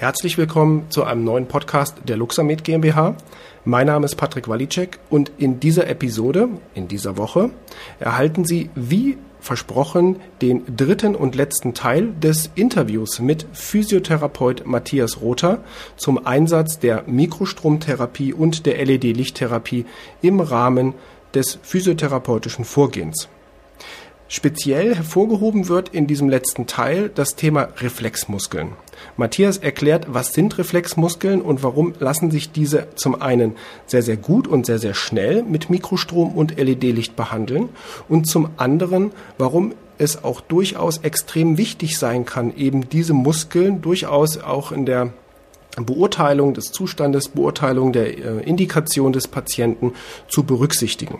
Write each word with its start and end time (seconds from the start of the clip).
Herzlich 0.00 0.38
willkommen 0.38 0.88
zu 0.90 1.02
einem 1.02 1.24
neuen 1.24 1.48
Podcast 1.48 1.96
der 2.06 2.16
Luxamed 2.16 2.62
GmbH. 2.62 3.16
Mein 3.64 3.88
Name 3.88 4.04
ist 4.04 4.14
Patrick 4.14 4.46
Walicek 4.46 5.00
und 5.10 5.32
in 5.38 5.58
dieser 5.58 5.88
Episode, 5.88 6.50
in 6.72 6.86
dieser 6.86 7.16
Woche, 7.16 7.50
erhalten 7.98 8.44
Sie 8.44 8.70
wie 8.76 9.18
versprochen 9.40 10.20
den 10.40 10.62
dritten 10.76 11.16
und 11.16 11.34
letzten 11.34 11.74
Teil 11.74 12.12
des 12.12 12.48
Interviews 12.54 13.18
mit 13.18 13.44
Physiotherapeut 13.52 14.64
Matthias 14.66 15.20
Rother 15.20 15.64
zum 15.96 16.24
Einsatz 16.24 16.78
der 16.78 17.02
Mikrostromtherapie 17.08 18.32
und 18.32 18.66
der 18.66 18.76
LED-Lichttherapie 18.84 19.84
im 20.22 20.38
Rahmen 20.38 20.94
des 21.34 21.58
physiotherapeutischen 21.60 22.64
Vorgehens. 22.64 23.28
Speziell 24.30 24.94
hervorgehoben 24.94 25.68
wird 25.68 25.88
in 25.88 26.06
diesem 26.06 26.28
letzten 26.28 26.66
Teil 26.66 27.10
das 27.14 27.34
Thema 27.34 27.70
Reflexmuskeln. 27.78 28.72
Matthias 29.16 29.56
erklärt, 29.56 30.06
was 30.10 30.34
sind 30.34 30.58
Reflexmuskeln 30.58 31.40
und 31.40 31.62
warum 31.62 31.94
lassen 31.98 32.30
sich 32.30 32.52
diese 32.52 32.88
zum 32.94 33.22
einen 33.22 33.56
sehr, 33.86 34.02
sehr 34.02 34.18
gut 34.18 34.46
und 34.46 34.66
sehr, 34.66 34.78
sehr 34.78 34.92
schnell 34.92 35.44
mit 35.44 35.70
Mikrostrom 35.70 36.32
und 36.36 36.58
LED-Licht 36.58 37.16
behandeln 37.16 37.70
und 38.06 38.26
zum 38.26 38.50
anderen, 38.58 39.12
warum 39.38 39.72
es 39.96 40.22
auch 40.22 40.42
durchaus 40.42 40.98
extrem 40.98 41.56
wichtig 41.56 41.96
sein 41.98 42.26
kann, 42.26 42.54
eben 42.54 42.90
diese 42.90 43.14
Muskeln 43.14 43.80
durchaus 43.80 44.36
auch 44.36 44.72
in 44.72 44.84
der 44.84 45.10
Beurteilung 45.76 46.52
des 46.52 46.70
Zustandes, 46.70 47.28
Beurteilung 47.28 47.94
der 47.94 48.18
äh, 48.18 48.42
Indikation 48.44 49.14
des 49.14 49.26
Patienten 49.26 49.94
zu 50.28 50.42
berücksichtigen. 50.42 51.18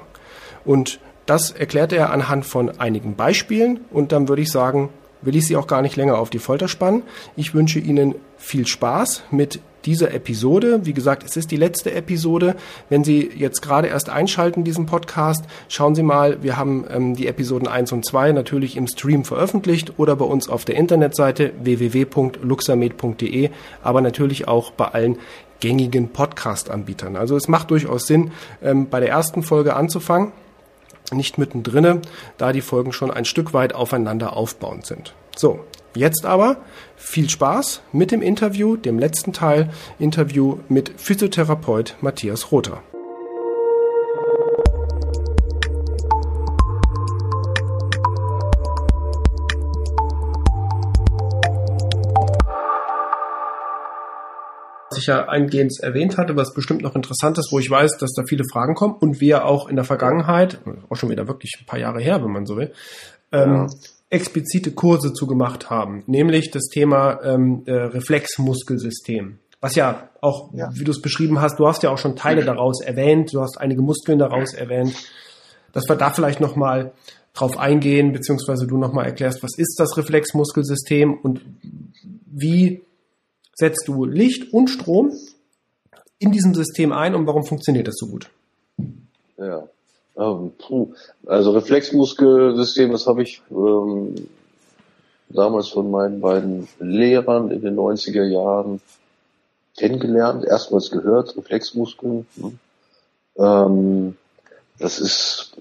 Und 0.66 1.00
das 1.28 1.50
erklärt 1.50 1.92
er 1.92 2.10
anhand 2.10 2.46
von 2.46 2.80
einigen 2.80 3.14
Beispielen 3.14 3.80
und 3.90 4.12
dann 4.12 4.28
würde 4.28 4.42
ich 4.42 4.50
sagen, 4.50 4.88
will 5.20 5.36
ich 5.36 5.46
Sie 5.46 5.56
auch 5.56 5.66
gar 5.66 5.82
nicht 5.82 5.96
länger 5.96 6.18
auf 6.18 6.30
die 6.30 6.38
Folter 6.38 6.68
spannen. 6.68 7.02
Ich 7.36 7.54
wünsche 7.54 7.78
Ihnen 7.78 8.14
viel 8.38 8.66
Spaß 8.66 9.24
mit 9.30 9.60
dieser 9.84 10.14
Episode. 10.14 10.86
Wie 10.86 10.94
gesagt, 10.94 11.24
es 11.24 11.36
ist 11.36 11.50
die 11.50 11.56
letzte 11.56 11.92
Episode. 11.92 12.56
Wenn 12.88 13.04
Sie 13.04 13.30
jetzt 13.36 13.60
gerade 13.60 13.88
erst 13.88 14.08
einschalten, 14.08 14.64
diesen 14.64 14.86
Podcast, 14.86 15.44
schauen 15.68 15.94
Sie 15.94 16.02
mal, 16.02 16.42
wir 16.42 16.56
haben 16.56 16.86
ähm, 16.90 17.14
die 17.14 17.26
Episoden 17.26 17.68
1 17.68 17.92
und 17.92 18.06
2 18.06 18.32
natürlich 18.32 18.76
im 18.76 18.86
Stream 18.86 19.24
veröffentlicht 19.24 19.98
oder 19.98 20.16
bei 20.16 20.24
uns 20.24 20.48
auf 20.48 20.64
der 20.64 20.76
Internetseite 20.76 21.52
www.luxamed.de, 21.62 23.50
aber 23.82 24.00
natürlich 24.00 24.48
auch 24.48 24.70
bei 24.70 24.86
allen 24.86 25.18
gängigen 25.60 26.08
Podcast-Anbietern. 26.08 27.16
Also 27.16 27.36
es 27.36 27.48
macht 27.48 27.70
durchaus 27.70 28.06
Sinn, 28.06 28.30
ähm, 28.62 28.88
bei 28.88 29.00
der 29.00 29.10
ersten 29.10 29.42
Folge 29.42 29.76
anzufangen 29.76 30.32
nicht 31.12 31.38
mittendrin, 31.38 32.00
da 32.36 32.52
die 32.52 32.60
Folgen 32.60 32.92
schon 32.92 33.10
ein 33.10 33.24
Stück 33.24 33.52
weit 33.52 33.74
aufeinander 33.74 34.36
aufbauend 34.36 34.86
sind. 34.86 35.14
So, 35.36 35.60
jetzt 35.94 36.26
aber 36.26 36.56
viel 36.96 37.30
Spaß 37.30 37.82
mit 37.92 38.10
dem 38.10 38.22
Interview, 38.22 38.76
dem 38.76 38.98
letzten 38.98 39.32
Teil, 39.32 39.70
Interview 39.98 40.58
mit 40.68 40.92
Physiotherapeut 40.96 41.96
Matthias 42.00 42.50
Rother. 42.50 42.82
Ja 55.08 55.28
eingehend 55.28 55.72
erwähnt 55.80 56.16
hatte, 56.16 56.36
was 56.36 56.54
bestimmt 56.54 56.82
noch 56.82 56.94
interessant 56.94 57.38
ist, 57.38 57.50
wo 57.50 57.58
ich 57.58 57.68
weiß, 57.68 57.98
dass 57.98 58.12
da 58.12 58.22
viele 58.26 58.44
Fragen 58.50 58.74
kommen 58.74 58.94
und 58.94 59.20
wir 59.20 59.44
auch 59.44 59.68
in 59.68 59.76
der 59.76 59.84
Vergangenheit, 59.84 60.60
auch 60.88 60.96
schon 60.96 61.10
wieder 61.10 61.26
wirklich 61.26 61.56
ein 61.60 61.66
paar 61.66 61.78
Jahre 61.78 62.00
her, 62.00 62.22
wenn 62.22 62.30
man 62.30 62.46
so 62.46 62.56
will, 62.56 62.72
ähm, 63.32 63.52
ja. 63.52 63.66
explizite 64.10 64.72
Kurse 64.72 65.12
zugemacht 65.12 65.70
haben, 65.70 66.04
nämlich 66.06 66.50
das 66.50 66.68
Thema 66.68 67.20
ähm, 67.22 67.62
äh, 67.66 67.72
Reflexmuskelsystem. 67.72 69.38
Was 69.60 69.74
ja 69.74 70.10
auch, 70.20 70.54
ja. 70.54 70.70
wie 70.72 70.84
du 70.84 70.92
es 70.92 71.02
beschrieben 71.02 71.40
hast, 71.40 71.58
du 71.58 71.66
hast 71.66 71.82
ja 71.82 71.90
auch 71.90 71.98
schon 71.98 72.14
Teile 72.14 72.44
daraus 72.44 72.80
erwähnt, 72.80 73.34
du 73.34 73.40
hast 73.40 73.58
einige 73.58 73.82
Muskeln 73.82 74.18
daraus 74.18 74.54
erwähnt, 74.54 74.94
dass 75.72 75.88
wir 75.88 75.96
da 75.96 76.10
vielleicht 76.10 76.40
nochmal 76.40 76.92
drauf 77.34 77.56
eingehen, 77.58 78.12
beziehungsweise 78.12 78.66
du 78.66 78.78
nochmal 78.78 79.06
erklärst, 79.06 79.42
was 79.42 79.56
ist 79.58 79.76
das 79.78 79.96
Reflexmuskelsystem 79.96 81.14
und 81.14 81.40
wie 82.26 82.82
setzt 83.58 83.88
du 83.88 84.04
Licht 84.04 84.52
und 84.52 84.68
Strom 84.68 85.12
in 86.20 86.30
diesem 86.30 86.54
System 86.54 86.92
ein 86.92 87.14
und 87.14 87.26
warum 87.26 87.44
funktioniert 87.44 87.88
das 87.88 87.96
so 87.96 88.06
gut? 88.06 88.30
Ja, 89.36 89.68
ähm, 90.16 90.52
also 91.26 91.50
Reflexmuskelsystem, 91.50 92.92
das 92.92 93.06
habe 93.06 93.22
ich 93.22 93.42
ähm, 93.50 94.28
damals 95.28 95.68
von 95.68 95.90
meinen 95.90 96.20
beiden 96.20 96.68
Lehrern 96.78 97.50
in 97.50 97.60
den 97.60 97.76
90er 97.76 98.24
Jahren 98.24 98.80
kennengelernt, 99.76 100.44
erstmals 100.44 100.90
gehört, 100.90 101.36
Reflexmuskeln. 101.36 102.26
Ne? 102.36 102.52
Ähm, 103.38 104.16
das 104.78 105.00
ist 105.00 105.56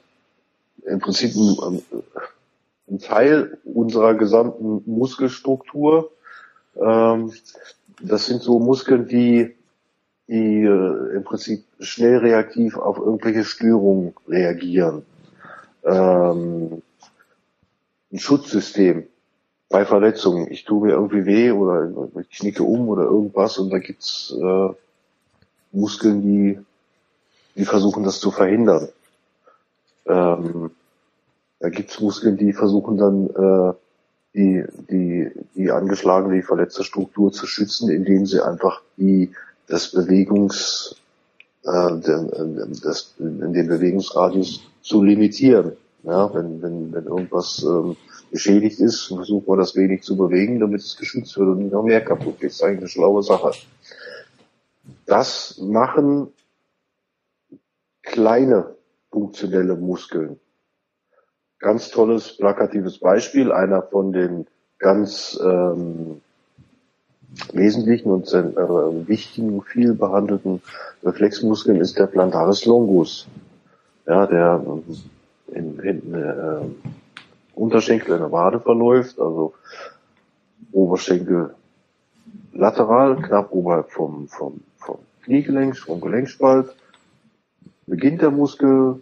im 0.85 1.00
Prinzip 1.00 1.35
ein, 1.35 1.81
ein 2.90 3.00
Teil 3.00 3.58
unserer 3.64 4.14
gesamten 4.14 4.84
Muskelstruktur. 4.85 6.12
Ähm, 6.79 7.34
das 8.02 8.25
sind 8.25 8.41
so 8.41 8.59
Muskeln, 8.59 9.08
die, 9.08 9.56
die 10.28 10.63
äh, 10.63 11.16
im 11.16 11.24
Prinzip 11.24 11.66
schnell 11.80 12.18
reaktiv 12.18 12.78
auf 12.78 12.97
irgendwelche 12.97 13.44
Störungen 13.44 14.13
reagieren. 14.28 15.03
Ähm, 15.84 16.81
ein 18.12 18.19
Schutzsystem 18.19 19.08
bei 19.69 19.85
Verletzungen. 19.85 20.52
Ich 20.52 20.63
tue 20.63 20.88
mir 20.88 20.94
irgendwie 20.94 21.25
weh 21.25 21.52
oder 21.52 21.91
ich 22.22 22.40
knicke 22.40 22.63
um 22.63 22.88
oder 22.90 23.03
irgendwas 23.03 23.58
und 23.58 23.69
da 23.69 23.80
gibt's 23.80 24.34
äh, 24.40 24.69
Muskeln, 25.72 26.22
die, 26.22 26.59
die 27.56 27.66
versuchen 27.66 28.03
das 28.03 28.19
zu 28.19 28.31
verhindern. 28.31 28.90
Ähm, 30.06 30.72
da 31.59 31.69
gibt's 31.69 32.00
Muskeln, 32.00 32.38
die 32.38 32.53
versuchen 32.53 32.97
dann 32.97 33.28
äh, 33.29 33.74
die, 34.37 34.63
die, 34.89 35.31
die 35.55 35.71
angeschlagene, 35.71 36.35
die 36.35 36.43
verletzte 36.43 36.83
Struktur 36.83 37.31
zu 37.31 37.47
schützen, 37.47 37.89
indem 37.89 38.27
sie 38.27 38.39
einfach 38.39 38.83
die, 38.95 39.31
das 39.67 39.91
Bewegungs, 39.91 40.95
äh, 41.63 41.97
den, 41.99 42.77
das, 42.83 43.15
den 43.17 43.67
Bewegungsradius 43.67 44.61
zu 44.81 45.03
limitieren. 45.03 45.73
Ja, 46.03 46.31
wenn, 46.33 46.61
wenn, 46.61 46.93
wenn 46.93 47.05
irgendwas 47.05 47.63
ähm, 47.63 47.97
beschädigt 48.31 48.79
ist, 48.79 49.07
versucht 49.07 49.47
man 49.47 49.57
das 49.57 49.75
wenig 49.75 50.03
zu 50.03 50.15
bewegen, 50.15 50.59
damit 50.59 50.81
es 50.81 50.95
geschützt 50.95 51.35
wird 51.37 51.49
und 51.49 51.57
nicht 51.57 51.73
noch 51.73 51.83
mehr 51.83 52.01
kaputt 52.01 52.39
geht. 52.39 52.51
Das 52.51 52.57
ist 52.57 52.63
eigentlich 52.63 52.79
eine 52.79 52.87
schlaue 52.89 53.23
Sache. 53.23 53.51
Das 55.05 55.57
machen 55.57 56.27
kleine 58.03 58.75
funktionelle 59.11 59.75
Muskeln 59.75 60.39
ganz 61.59 61.90
tolles, 61.90 62.38
plakatives 62.38 63.00
Beispiel. 63.00 63.51
Einer 63.51 63.81
von 63.81 64.12
den 64.13 64.47
ganz 64.79 65.40
ähm, 65.44 66.22
wesentlichen 67.53 68.12
und 68.12 68.31
äh, 68.34 69.07
wichtigen, 69.07 69.62
viel 69.62 69.94
behandelten 69.94 70.62
Reflexmuskeln 71.03 71.79
ist 71.79 71.97
der 71.97 72.07
Plantaris 72.07 72.66
longus. 72.66 73.28
Ja, 74.06 74.25
der 74.25 74.63
in, 75.53 75.79
in 75.79 76.13
äh, 76.13 76.62
Unterschenkel 77.56 78.13
in 78.13 78.22
der 78.22 78.31
Wade 78.31 78.59
verläuft, 78.59 79.19
also 79.19 79.53
Oberschenkel 80.72 81.53
lateral, 82.53 83.17
knapp 83.17 83.51
oberhalb 83.51 83.91
vom, 83.91 84.28
vom, 84.28 84.62
vom 84.78 85.00
Kniegelenk, 85.23 85.78
vom 85.78 86.01
Gelenkspalt. 86.01 86.75
Beginnt 87.85 88.22
der 88.22 88.31
Muskel, 88.31 89.01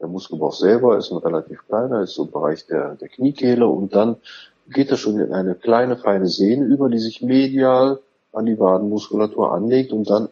der 0.00 0.08
Muskelbauch 0.08 0.52
selber 0.52 0.96
ist 0.96 1.10
ein 1.10 1.18
relativ 1.18 1.66
kleiner, 1.66 2.02
ist 2.02 2.14
so 2.14 2.24
im 2.24 2.30
Bereich 2.30 2.66
der, 2.66 2.94
der 2.94 3.08
Kniekehle 3.08 3.66
und 3.66 3.94
dann 3.94 4.16
geht 4.70 4.90
er 4.90 4.96
schon 4.96 5.18
in 5.18 5.32
eine 5.32 5.54
kleine, 5.54 5.96
feine 5.96 6.28
Sehne 6.28 6.66
über, 6.66 6.88
die 6.88 6.98
sich 6.98 7.22
medial 7.22 8.00
an 8.32 8.46
die 8.46 8.58
Wadenmuskulatur 8.58 9.52
anlegt 9.52 9.92
und 9.92 10.08
dann 10.08 10.28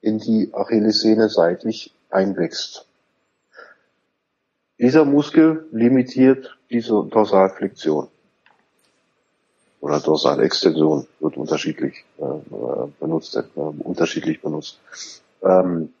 in 0.00 0.18
die 0.18 0.50
Achillessehne 0.54 1.28
seitlich 1.28 1.92
einwächst. 2.08 2.86
Dieser 4.78 5.04
Muskel 5.04 5.66
limitiert 5.72 6.56
diese 6.70 7.04
Dorsalflexion 7.10 8.08
oder 9.80 10.00
Dorsalextension 10.00 11.06
wird 11.20 11.36
unterschiedlich 11.36 12.04
äh, 12.18 12.24
benutzt, 13.00 13.36
äh, 13.36 13.60
unterschiedlich 13.60 14.40
benutzt. 14.40 14.78
Ähm, 15.42 15.92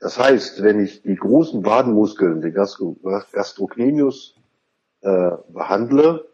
das 0.00 0.18
heißt, 0.18 0.62
wenn 0.62 0.80
ich 0.80 1.02
die 1.02 1.14
großen 1.14 1.64
Wadenmuskeln, 1.64 2.40
den 2.40 2.54
Gastrocnemius, 2.54 4.34
äh, 5.02 5.30
behandle, 5.48 6.26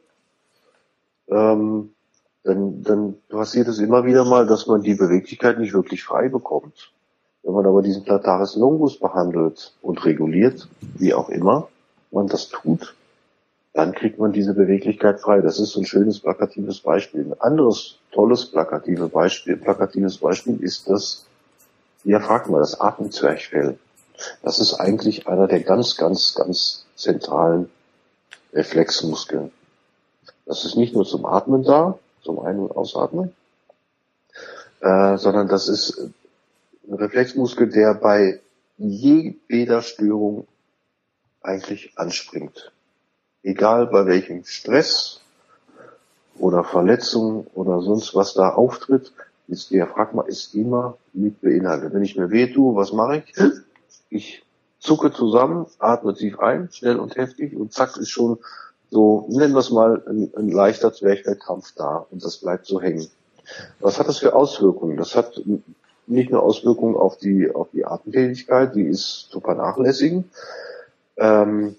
ähm, 1.29 1.91
dann, 2.45 2.83
dann 2.83 3.17
passiert 3.29 3.67
es 3.69 3.81
immer 3.81 4.05
wieder 4.05 4.25
mal, 4.25 4.47
dass 4.47 4.69
man 4.69 4.83
die 4.83 4.95
Beweglichkeit 4.95 5.59
nicht 5.59 5.75
wirklich 5.75 6.05
frei 6.05 6.29
bekommt. 6.29 6.93
Wenn 7.43 7.55
man 7.55 7.67
aber 7.67 7.83
diesen 7.83 8.05
Plataris 8.05 8.57
longus 8.57 8.99
behandelt 8.99 9.75
und 9.83 10.05
reguliert, 10.05 10.69
wie 10.99 11.15
auch 11.15 11.29
immer 11.29 11.69
man 12.13 12.29
das 12.29 12.49
tut, 12.49 12.95
dann 13.73 13.93
kriegt 13.93 14.19
man 14.19 14.33
diese 14.33 14.55
Beweglichkeit 14.55 15.21
frei. 15.21 15.41
Das 15.41 15.59
ist 15.59 15.73
so 15.73 15.81
ein 15.81 15.87
schönes 15.87 16.21
plakatives 16.21 16.81
Beispiel. 16.81 17.25
Ein 17.25 17.41
anderes 17.41 17.99
tolles 18.11 18.47
plakative 18.47 19.09
Beispiel, 19.09 19.57
plakatives 19.57 20.19
Beispiel 20.19 20.63
ist 20.63 20.89
das, 20.89 21.26
ja 22.07 22.21
fragt 22.21 22.49
mal, 22.49 22.61
das 22.61 22.81
Atemzwerchfell. 22.81 23.79
Das 24.43 24.59
ist 24.59 24.75
eigentlich 24.75 25.27
einer 25.27 25.47
der 25.47 25.61
ganz, 25.61 25.97
ganz, 25.97 26.35
ganz 26.35 26.87
zentralen 26.95 27.71
Reflexmuskeln. 28.53 29.53
Das 30.47 30.65
ist 30.65 30.77
nicht 30.77 30.95
nur 30.95 31.05
zum 31.05 31.27
Atmen 31.27 31.65
da, 31.65 31.99
zum 32.23 32.39
Ein- 32.39 32.61
und 32.61 32.71
Ausatmen, 32.71 33.35
äh, 34.81 35.19
sondern 35.19 35.49
das 35.49 35.69
ist 35.69 35.99
ein 36.89 36.95
Reflexmuskel, 36.95 37.69
der 37.69 37.95
bei 37.95 38.41
jeder 38.79 39.83
Störung 39.83 40.47
eigentlich 41.43 41.99
anspringt. 41.99 42.73
Egal 43.43 43.87
bei 43.89 44.07
welchem 44.07 44.45
Stress 44.45 45.21
oder 46.39 46.65
Verletzung 46.65 47.47
oder 47.55 47.81
sonst 47.81 48.15
was 48.15 48.35
da 48.35 48.51
auftritt, 48.51 49.13
ist 49.49 49.71
Diaphragma 49.71 50.23
ist 50.23 50.55
immer 50.55 50.97
mit 51.13 51.41
beinhaltet. 51.41 51.95
Wenn 51.95 52.03
ich 52.03 52.17
mir 52.17 52.31
weh 52.31 52.53
tue, 52.53 52.75
was 52.75 52.93
mache 52.93 53.19
ich? 53.19 53.35
Ich 54.09 54.45
zucke 54.79 55.13
zusammen, 55.13 55.67
atme 55.79 56.15
tief 56.15 56.39
ein, 56.39 56.69
schnell 56.71 56.99
und 56.99 57.17
heftig 57.17 57.57
und 57.57 57.73
zack 57.73 57.97
ist 57.97 58.11
schon 58.11 58.39
so, 58.91 59.27
nennen 59.29 59.53
wir 59.53 59.61
es 59.61 59.71
mal, 59.71 60.03
ein, 60.07 60.33
ein 60.37 60.49
leichter 60.49 60.93
Zwerchfellkrampf 60.93 61.75
da 61.75 62.07
und 62.11 62.25
das 62.25 62.39
bleibt 62.39 62.67
so 62.67 62.81
hängen. 62.81 63.09
Was 63.81 63.99
hat 63.99 64.09
das 64.09 64.19
für 64.19 64.35
Auswirkungen? 64.35 64.97
Das 64.97 65.17
hat 65.17 65.41
nicht 66.07 66.31
nur 66.31 66.43
Auswirkungen 66.43 66.97
auf 66.97 67.17
die, 67.17 67.51
auf 67.53 67.69
die 67.73 67.85
Atemtätigkeit, 67.85 68.75
die 68.75 68.83
ist 68.83 69.29
zu 69.31 69.41
vernachlässigen. 69.41 70.31
Ähm, 71.17 71.77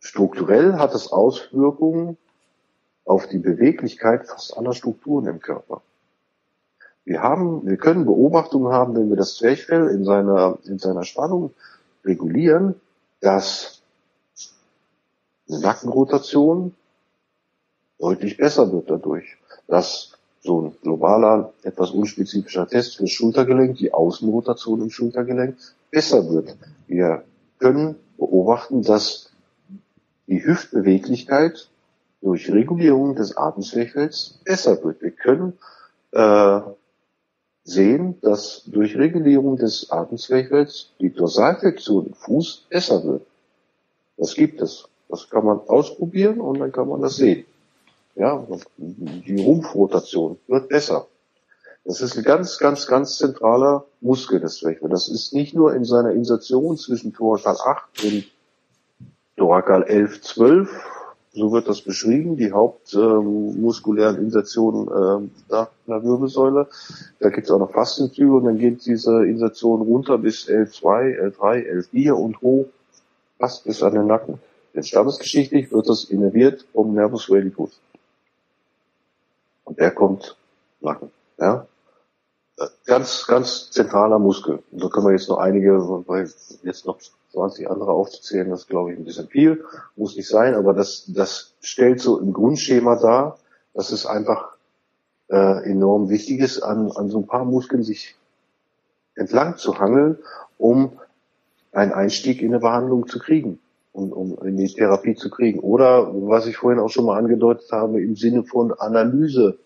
strukturell 0.00 0.74
hat 0.74 0.94
es 0.94 1.12
Auswirkungen 1.12 2.16
auf 3.04 3.28
die 3.28 3.38
Beweglichkeit 3.38 4.26
fast 4.26 4.56
aller 4.56 4.72
Strukturen 4.72 5.26
im 5.26 5.40
Körper. 5.40 5.82
Wir 7.04 7.22
haben, 7.22 7.66
wir 7.66 7.76
können 7.76 8.06
Beobachtungen 8.06 8.72
haben, 8.72 8.94
wenn 8.96 9.10
wir 9.10 9.16
das 9.16 9.36
Zwerchfell 9.36 9.88
in 9.88 10.04
seiner, 10.04 10.58
in 10.64 10.78
seiner 10.78 11.04
Spannung 11.04 11.52
regulieren, 12.04 12.76
dass 13.20 13.82
eine 15.48 15.60
Nackenrotation 15.60 16.74
deutlich 17.98 18.36
besser 18.36 18.72
wird 18.72 18.90
dadurch, 18.90 19.36
dass 19.66 20.12
so 20.40 20.60
ein 20.60 20.76
globaler, 20.82 21.52
etwas 21.62 21.90
unspezifischer 21.90 22.68
Test 22.68 22.96
fürs 22.96 23.10
Schultergelenk, 23.10 23.78
die 23.78 23.92
Außenrotation 23.92 24.82
im 24.82 24.90
Schultergelenk 24.90 25.56
besser 25.90 26.28
wird. 26.28 26.56
Wir 26.86 27.24
können 27.58 27.96
beobachten, 28.18 28.82
dass 28.82 29.30
die 30.26 30.44
Hüftbeweglichkeit 30.44 31.68
durch 32.20 32.50
Regulierung 32.50 33.14
des 33.14 33.36
Atemzwerchfells 33.36 34.40
besser 34.44 34.82
wird. 34.82 35.02
Wir 35.02 35.10
können 35.10 35.54
äh, 36.12 36.60
sehen, 37.64 38.20
dass 38.20 38.62
durch 38.66 38.96
Regulierung 38.96 39.56
des 39.56 39.90
Atemzwerchfells 39.90 40.90
die 41.00 41.10
Dorsalflexion 41.10 42.06
im 42.06 42.14
Fuß 42.14 42.66
besser 42.68 43.02
wird. 43.04 43.26
Das 44.16 44.34
gibt 44.34 44.60
es. 44.60 44.86
Das 45.08 45.28
kann 45.30 45.44
man 45.44 45.60
ausprobieren 45.66 46.40
und 46.40 46.60
dann 46.60 46.72
kann 46.72 46.88
man 46.88 47.00
das 47.00 47.16
sehen. 47.16 47.44
Ja, 48.14 48.46
die 48.76 49.42
Rumpfrotation 49.42 50.38
wird 50.46 50.68
besser. 50.68 51.08
Das 51.84 52.00
ist 52.00 52.16
ein 52.16 52.22
ganz, 52.22 52.58
ganz, 52.58 52.86
ganz 52.86 53.18
zentraler 53.18 53.84
Muskel 54.00 54.40
des 54.40 54.58
Zwerchfells. 54.58 54.90
Das 54.90 55.08
ist 55.08 55.34
nicht 55.34 55.54
nur 55.54 55.74
in 55.74 55.84
seiner 55.84 56.12
Insertion 56.12 56.76
zwischen 56.78 57.12
Thoracal 57.12 57.56
8 57.62 58.04
und 58.04 58.24
Thoracal 59.36 59.82
11, 59.82 60.22
12, 60.22 60.70
so 61.34 61.50
wird 61.52 61.68
das 61.68 61.82
beschrieben, 61.82 62.36
die 62.36 62.52
hauptmuskulären 62.52 64.16
ähm, 64.16 64.22
Insertionen 64.22 64.88
ähm, 64.88 65.30
nach 65.48 65.68
einer 65.86 66.04
Wirbelsäule. 66.04 66.68
Da 67.18 67.28
gibt 67.30 67.46
es 67.46 67.50
auch 67.50 67.58
noch 67.58 67.72
Faszenzüge 67.72 68.32
und 68.32 68.44
dann 68.44 68.58
geht 68.58 68.86
diese 68.86 69.26
Insertion 69.26 69.82
runter 69.82 70.16
bis 70.18 70.48
L2, 70.48 71.34
L3, 71.34 71.90
L4 71.90 72.12
und 72.12 72.40
hoch 72.40 72.66
fast 73.38 73.64
bis 73.64 73.82
an 73.82 73.94
den 73.94 74.06
Nacken. 74.06 74.38
Denn 74.74 74.84
stammesgeschichtlich 74.84 75.72
wird 75.72 75.88
das 75.88 76.04
innerviert 76.04 76.66
vom 76.72 76.94
Nervus 76.94 77.28
valicus. 77.28 77.80
Und 79.64 79.78
der 79.80 79.90
kommt 79.90 80.36
Nacken. 80.80 81.10
Ja? 81.38 81.66
Ganz, 82.86 83.26
ganz 83.26 83.70
zentraler 83.72 84.20
Muskel. 84.20 84.62
Und 84.70 84.84
da 84.84 84.88
können 84.88 85.06
wir 85.06 85.12
jetzt 85.12 85.28
noch 85.28 85.38
einige, 85.38 85.72
weil 86.06 86.30
jetzt 86.62 86.86
noch 86.86 86.98
20 87.34 87.70
andere 87.70 87.92
aufzuzählen, 87.92 88.50
das 88.50 88.66
glaube 88.66 88.92
ich 88.92 88.98
ein 88.98 89.04
bisschen 89.04 89.28
viel, 89.28 89.64
muss 89.96 90.16
nicht 90.16 90.28
sein, 90.28 90.54
aber 90.54 90.72
das, 90.72 91.04
das 91.08 91.54
stellt 91.60 92.00
so 92.00 92.18
ein 92.18 92.32
Grundschema 92.32 92.96
dar, 92.96 93.38
dass 93.74 93.92
es 93.92 94.06
einfach 94.06 94.56
äh, 95.28 95.70
enorm 95.70 96.08
wichtig 96.08 96.40
ist, 96.40 96.62
an, 96.62 96.90
an 96.92 97.10
so 97.10 97.18
ein 97.18 97.26
paar 97.26 97.44
Muskeln 97.44 97.82
sich 97.82 98.16
entlang 99.14 99.56
zu 99.56 99.78
hangeln, 99.78 100.18
um 100.58 100.98
einen 101.72 101.92
Einstieg 101.92 102.40
in 102.40 102.48
eine 102.48 102.60
Behandlung 102.60 103.06
zu 103.06 103.18
kriegen 103.18 103.58
um, 103.94 104.12
um 104.12 104.46
in 104.46 104.56
die 104.56 104.66
Therapie 104.66 105.14
zu 105.14 105.30
kriegen. 105.30 105.60
Oder, 105.60 106.10
was 106.12 106.46
ich 106.46 106.56
vorhin 106.56 106.80
auch 106.80 106.90
schon 106.90 107.06
mal 107.06 107.16
angedeutet 107.16 107.70
habe, 107.72 108.02
im 108.02 108.16
Sinne 108.16 108.42
von 108.42 108.72
Analyse 108.72 109.58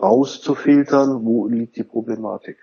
rauszufiltern, 0.00 1.24
wo 1.24 1.48
liegt 1.48 1.76
die 1.76 1.84
Problematik. 1.84 2.58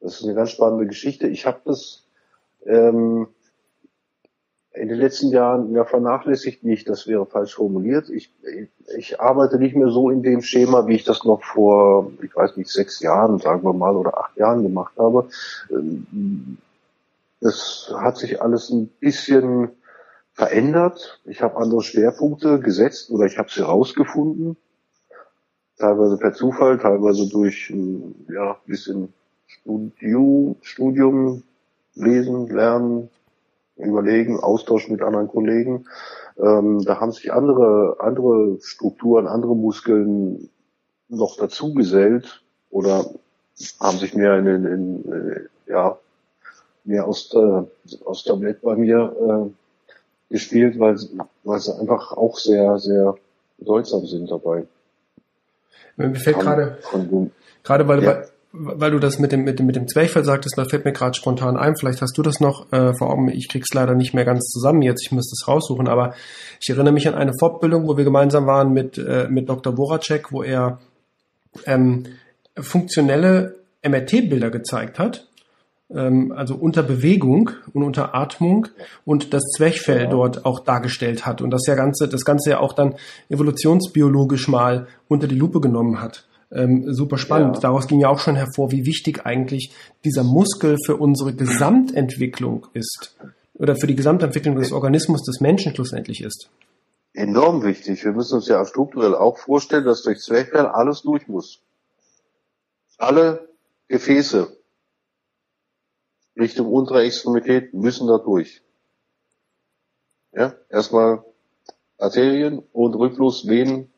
Das 0.00 0.14
ist 0.14 0.24
eine 0.24 0.34
ganz 0.34 0.50
spannende 0.50 0.86
Geschichte. 0.86 1.26
Ich 1.26 1.44
habe 1.46 1.60
das 1.64 2.04
ähm, 2.68 3.28
in 4.74 4.88
den 4.88 4.98
letzten 4.98 5.30
Jahren 5.30 5.74
ja 5.74 5.84
vernachlässigt 5.84 6.62
nicht, 6.62 6.88
das 6.88 7.08
wäre 7.08 7.26
falsch 7.26 7.54
formuliert. 7.54 8.10
Ich, 8.10 8.32
ich 8.96 9.20
arbeite 9.20 9.58
nicht 9.58 9.74
mehr 9.74 9.88
so 9.88 10.08
in 10.10 10.22
dem 10.22 10.40
Schema, 10.40 10.86
wie 10.86 10.94
ich 10.94 11.04
das 11.04 11.24
noch 11.24 11.42
vor, 11.42 12.12
ich 12.22 12.34
weiß 12.36 12.56
nicht, 12.56 12.70
sechs 12.70 13.00
Jahren, 13.00 13.38
sagen 13.38 13.64
wir 13.64 13.72
mal, 13.72 13.96
oder 13.96 14.18
acht 14.18 14.36
Jahren 14.36 14.62
gemacht 14.62 14.92
habe. 14.96 15.28
Das 17.40 17.92
hat 17.96 18.18
sich 18.18 18.40
alles 18.40 18.70
ein 18.70 18.88
bisschen 19.00 19.70
verändert. 20.32 21.20
Ich 21.24 21.42
habe 21.42 21.56
andere 21.56 21.82
Schwerpunkte 21.82 22.60
gesetzt 22.60 23.10
oder 23.10 23.26
ich 23.26 23.38
habe 23.38 23.50
sie 23.50 23.62
rausgefunden. 23.62 24.56
Teilweise 25.78 26.18
per 26.18 26.34
Zufall, 26.34 26.78
teilweise 26.78 27.28
durch 27.28 27.72
ja, 28.28 28.56
bisschen 28.66 29.12
Studium, 29.46 30.56
Studium, 30.60 31.42
Lesen, 31.98 32.48
Lernen, 32.48 33.10
Überlegen, 33.76 34.40
Austausch 34.40 34.88
mit 34.88 35.02
anderen 35.02 35.28
Kollegen. 35.28 35.86
Ähm, 36.38 36.82
da 36.84 37.00
haben 37.00 37.12
sich 37.12 37.32
andere, 37.32 37.96
andere 38.00 38.58
Strukturen, 38.60 39.26
andere 39.26 39.54
Muskeln 39.54 40.50
noch 41.08 41.36
dazu 41.36 41.74
gesellt 41.74 42.42
oder 42.70 43.04
haben 43.80 43.98
sich 43.98 44.14
mehr 44.14 44.38
in, 44.38 44.46
in, 44.46 44.64
in 44.66 45.48
ja, 45.66 45.98
mehr 46.84 47.06
aus 47.06 47.28
der, 47.28 47.66
aus 48.04 48.24
Welt 48.26 48.62
bei 48.62 48.76
mir 48.76 49.50
äh, 49.50 50.32
gespielt, 50.32 50.78
weil, 50.78 50.96
weil 51.44 51.60
sie 51.60 51.78
einfach 51.78 52.12
auch 52.12 52.36
sehr, 52.36 52.78
sehr 52.78 53.14
bedeutsam 53.58 54.06
sind 54.06 54.30
dabei. 54.30 54.66
Mir 55.96 56.14
fällt 56.14 56.38
gerade, 56.38 56.78
gerade 57.64 57.88
weil, 57.88 58.04
ja. 58.04 58.22
Weil, 58.52 58.90
du 58.90 58.98
das 58.98 59.18
mit 59.18 59.32
dem, 59.32 59.44
mit 59.44 59.58
dem, 59.58 59.66
mit 59.66 59.76
dem 59.76 59.88
Zwerchfell 59.88 60.24
sagtest, 60.24 60.56
da 60.56 60.64
fällt 60.64 60.84
mir 60.84 60.92
gerade 60.92 61.14
spontan 61.14 61.56
ein, 61.56 61.76
vielleicht 61.76 62.00
hast 62.00 62.16
du 62.16 62.22
das 62.22 62.40
noch 62.40 62.72
äh, 62.72 62.94
vor 62.94 63.10
Augen, 63.10 63.28
ich 63.28 63.48
krieg's 63.48 63.74
leider 63.74 63.94
nicht 63.94 64.14
mehr 64.14 64.24
ganz 64.24 64.46
zusammen 64.48 64.82
jetzt, 64.82 65.04
ich 65.04 65.12
müsste 65.12 65.34
es 65.34 65.46
raussuchen, 65.46 65.86
aber 65.86 66.14
ich 66.60 66.70
erinnere 66.70 66.94
mich 66.94 67.06
an 67.06 67.14
eine 67.14 67.32
Fortbildung, 67.38 67.86
wo 67.86 67.96
wir 67.96 68.04
gemeinsam 68.04 68.46
waren 68.46 68.72
mit, 68.72 68.96
äh, 68.98 69.28
mit 69.28 69.48
Dr. 69.48 69.74
Boracek, 69.74 70.32
wo 70.32 70.42
er 70.42 70.78
ähm, 71.66 72.04
funktionelle 72.58 73.56
MRT-Bilder 73.82 74.50
gezeigt 74.50 74.98
hat 74.98 75.28
ähm, 75.94 76.32
also 76.36 76.54
unter 76.54 76.82
Bewegung 76.82 77.50
und 77.72 77.82
unter 77.82 78.14
Atmung 78.14 78.68
und 79.04 79.32
das 79.32 79.42
Zwerchfell 79.56 80.02
ja. 80.02 80.06
dort 80.06 80.44
auch 80.44 80.60
dargestellt 80.60 81.26
hat 81.26 81.40
und 81.40 81.50
das 81.50 81.66
ja 81.66 81.74
ganze, 81.74 82.08
das 82.08 82.24
Ganze 82.24 82.50
ja 82.50 82.60
auch 82.60 82.72
dann 82.72 82.94
evolutionsbiologisch 83.28 84.48
mal 84.48 84.86
unter 85.08 85.26
die 85.26 85.36
Lupe 85.36 85.60
genommen 85.60 86.00
hat. 86.00 86.26
Ähm, 86.50 86.94
super 86.94 87.18
spannend. 87.18 87.56
Ja. 87.56 87.60
Daraus 87.60 87.86
ging 87.86 88.00
ja 88.00 88.08
auch 88.08 88.20
schon 88.20 88.36
hervor, 88.36 88.70
wie 88.70 88.86
wichtig 88.86 89.26
eigentlich 89.26 89.72
dieser 90.04 90.24
Muskel 90.24 90.76
für 90.84 90.96
unsere 90.96 91.34
Gesamtentwicklung 91.34 92.66
ist 92.72 93.16
oder 93.54 93.76
für 93.76 93.86
die 93.86 93.96
Gesamtentwicklung 93.96 94.56
des 94.56 94.72
Organismus 94.72 95.22
des 95.24 95.40
Menschen 95.40 95.74
schlussendlich 95.74 96.22
ist. 96.22 96.48
Enorm 97.12 97.64
wichtig. 97.64 98.04
Wir 98.04 98.12
müssen 98.12 98.36
uns 98.36 98.48
ja 98.48 98.64
strukturell 98.64 99.14
auch 99.14 99.38
vorstellen, 99.38 99.84
dass 99.84 100.02
durch 100.02 100.20
Zwerchfell 100.20 100.66
alles 100.66 101.02
durch 101.02 101.26
muss. 101.28 101.60
Alle 102.96 103.48
Gefäße, 103.88 104.56
Richtung 106.38 106.72
untere 106.72 107.02
Extremität 107.02 107.74
müssen 107.74 108.06
da 108.06 108.18
durch. 108.18 108.62
Ja, 110.32 110.54
erstmal 110.68 111.24
Arterien 111.98 112.62
und 112.72 112.94
Rückfluss, 112.94 113.48
Venen, 113.48 113.90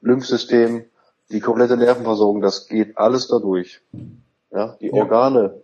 Lymphsystem, 0.00 0.86
die 1.32 1.40
komplette 1.40 1.76
Nervenversorgung, 1.76 2.42
das 2.42 2.68
geht 2.68 2.98
alles 2.98 3.26
da 3.26 3.38
durch. 3.38 3.80
Ja, 4.50 4.76
die 4.80 4.92
Organe 4.92 5.62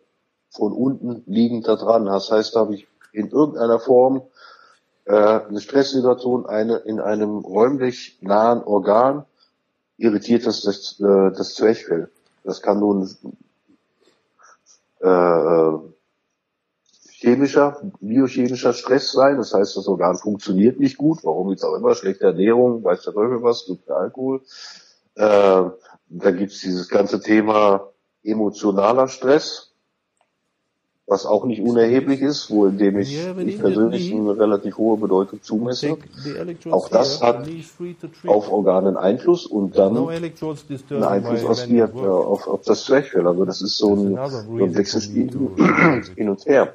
von 0.51 0.73
unten 0.73 1.23
liegen 1.27 1.63
da 1.63 1.77
dran. 1.77 2.07
Das 2.07 2.31
heißt, 2.31 2.57
da 2.57 2.61
habe 2.61 2.75
ich 2.75 2.89
in 3.13 3.29
irgendeiner 3.29 3.79
Form 3.79 4.23
äh, 5.05 5.13
eine 5.13 5.61
Stresssituation 5.61 6.47
eine, 6.47 6.77
in 6.79 7.01
einem 7.01 7.39
räumlich 7.39 8.19
nahen 8.23 8.63
Organ 8.63 9.27
irritiert 9.99 10.47
das, 10.47 10.63
das, 10.63 10.99
äh, 11.01 11.33
das 11.37 11.55
Zwerchfell. 11.55 12.11
Das 12.45 12.63
kann 12.63 12.81
nun 12.81 13.11
äh, 15.01 15.73
chemischer, 17.11 17.81
biochemischer 18.01 18.73
Stress 18.73 19.13
sein. 19.13 19.37
Das 19.37 19.53
heißt, 19.53 19.77
das 19.77 19.87
Organ 19.87 20.17
funktioniert 20.17 20.81
nicht 20.81 20.97
gut. 20.97 21.19
Warum 21.25 21.51
jetzt 21.51 21.65
auch 21.65 21.75
immer? 21.75 21.95
Schlechte 21.95 22.25
Ernährung, 22.25 22.85
weiß 22.85 23.03
der 23.03 23.13
Teufel 23.13 23.43
was, 23.43 23.67
guter 23.67 23.97
Alkohol. 23.97 24.41
Äh, 25.19 25.71
da 26.11 26.31
gibt's 26.31 26.61
dieses 26.61 26.89
ganze 26.89 27.21
Thema 27.21 27.93
emotionaler 28.23 29.09
Stress 29.09 29.69
was 31.09 31.25
auch 31.25 31.47
nicht 31.47 31.63
unerheblich 31.63 32.21
ist, 32.21 32.51
wo 32.51 32.67
in 32.67 32.77
dem 32.77 32.99
ich, 32.99 33.17
yeah, 33.17 33.35
ich 33.39 33.59
persönlich 33.59 34.13
eine 34.13 34.39
relativ 34.39 34.77
hohe 34.77 34.99
Bedeutung 34.99 35.43
zumesse. 35.43 35.97
Auch 36.71 36.91
das 36.91 37.23
hat 37.23 37.49
auf 38.27 38.53
Organen 38.53 38.99
Einfluss 38.99 39.47
und 39.47 39.79
dann 39.79 39.97
einen 39.97 41.05
Einfluss 41.05 41.45
auf, 41.45 41.65
die, 41.65 41.83
auf, 41.83 42.47
auf 42.47 42.63
das 42.63 42.85
Zwerchfell. 42.85 43.27
Also 43.27 43.47
das 43.47 43.63
ist 43.63 43.79
so 43.79 43.95
ein, 43.95 44.19
so 44.29 44.65
ein 44.65 44.77
Wechselspiel 44.77 45.31
hin 46.15 46.29
und 46.29 46.45
her. 46.45 46.75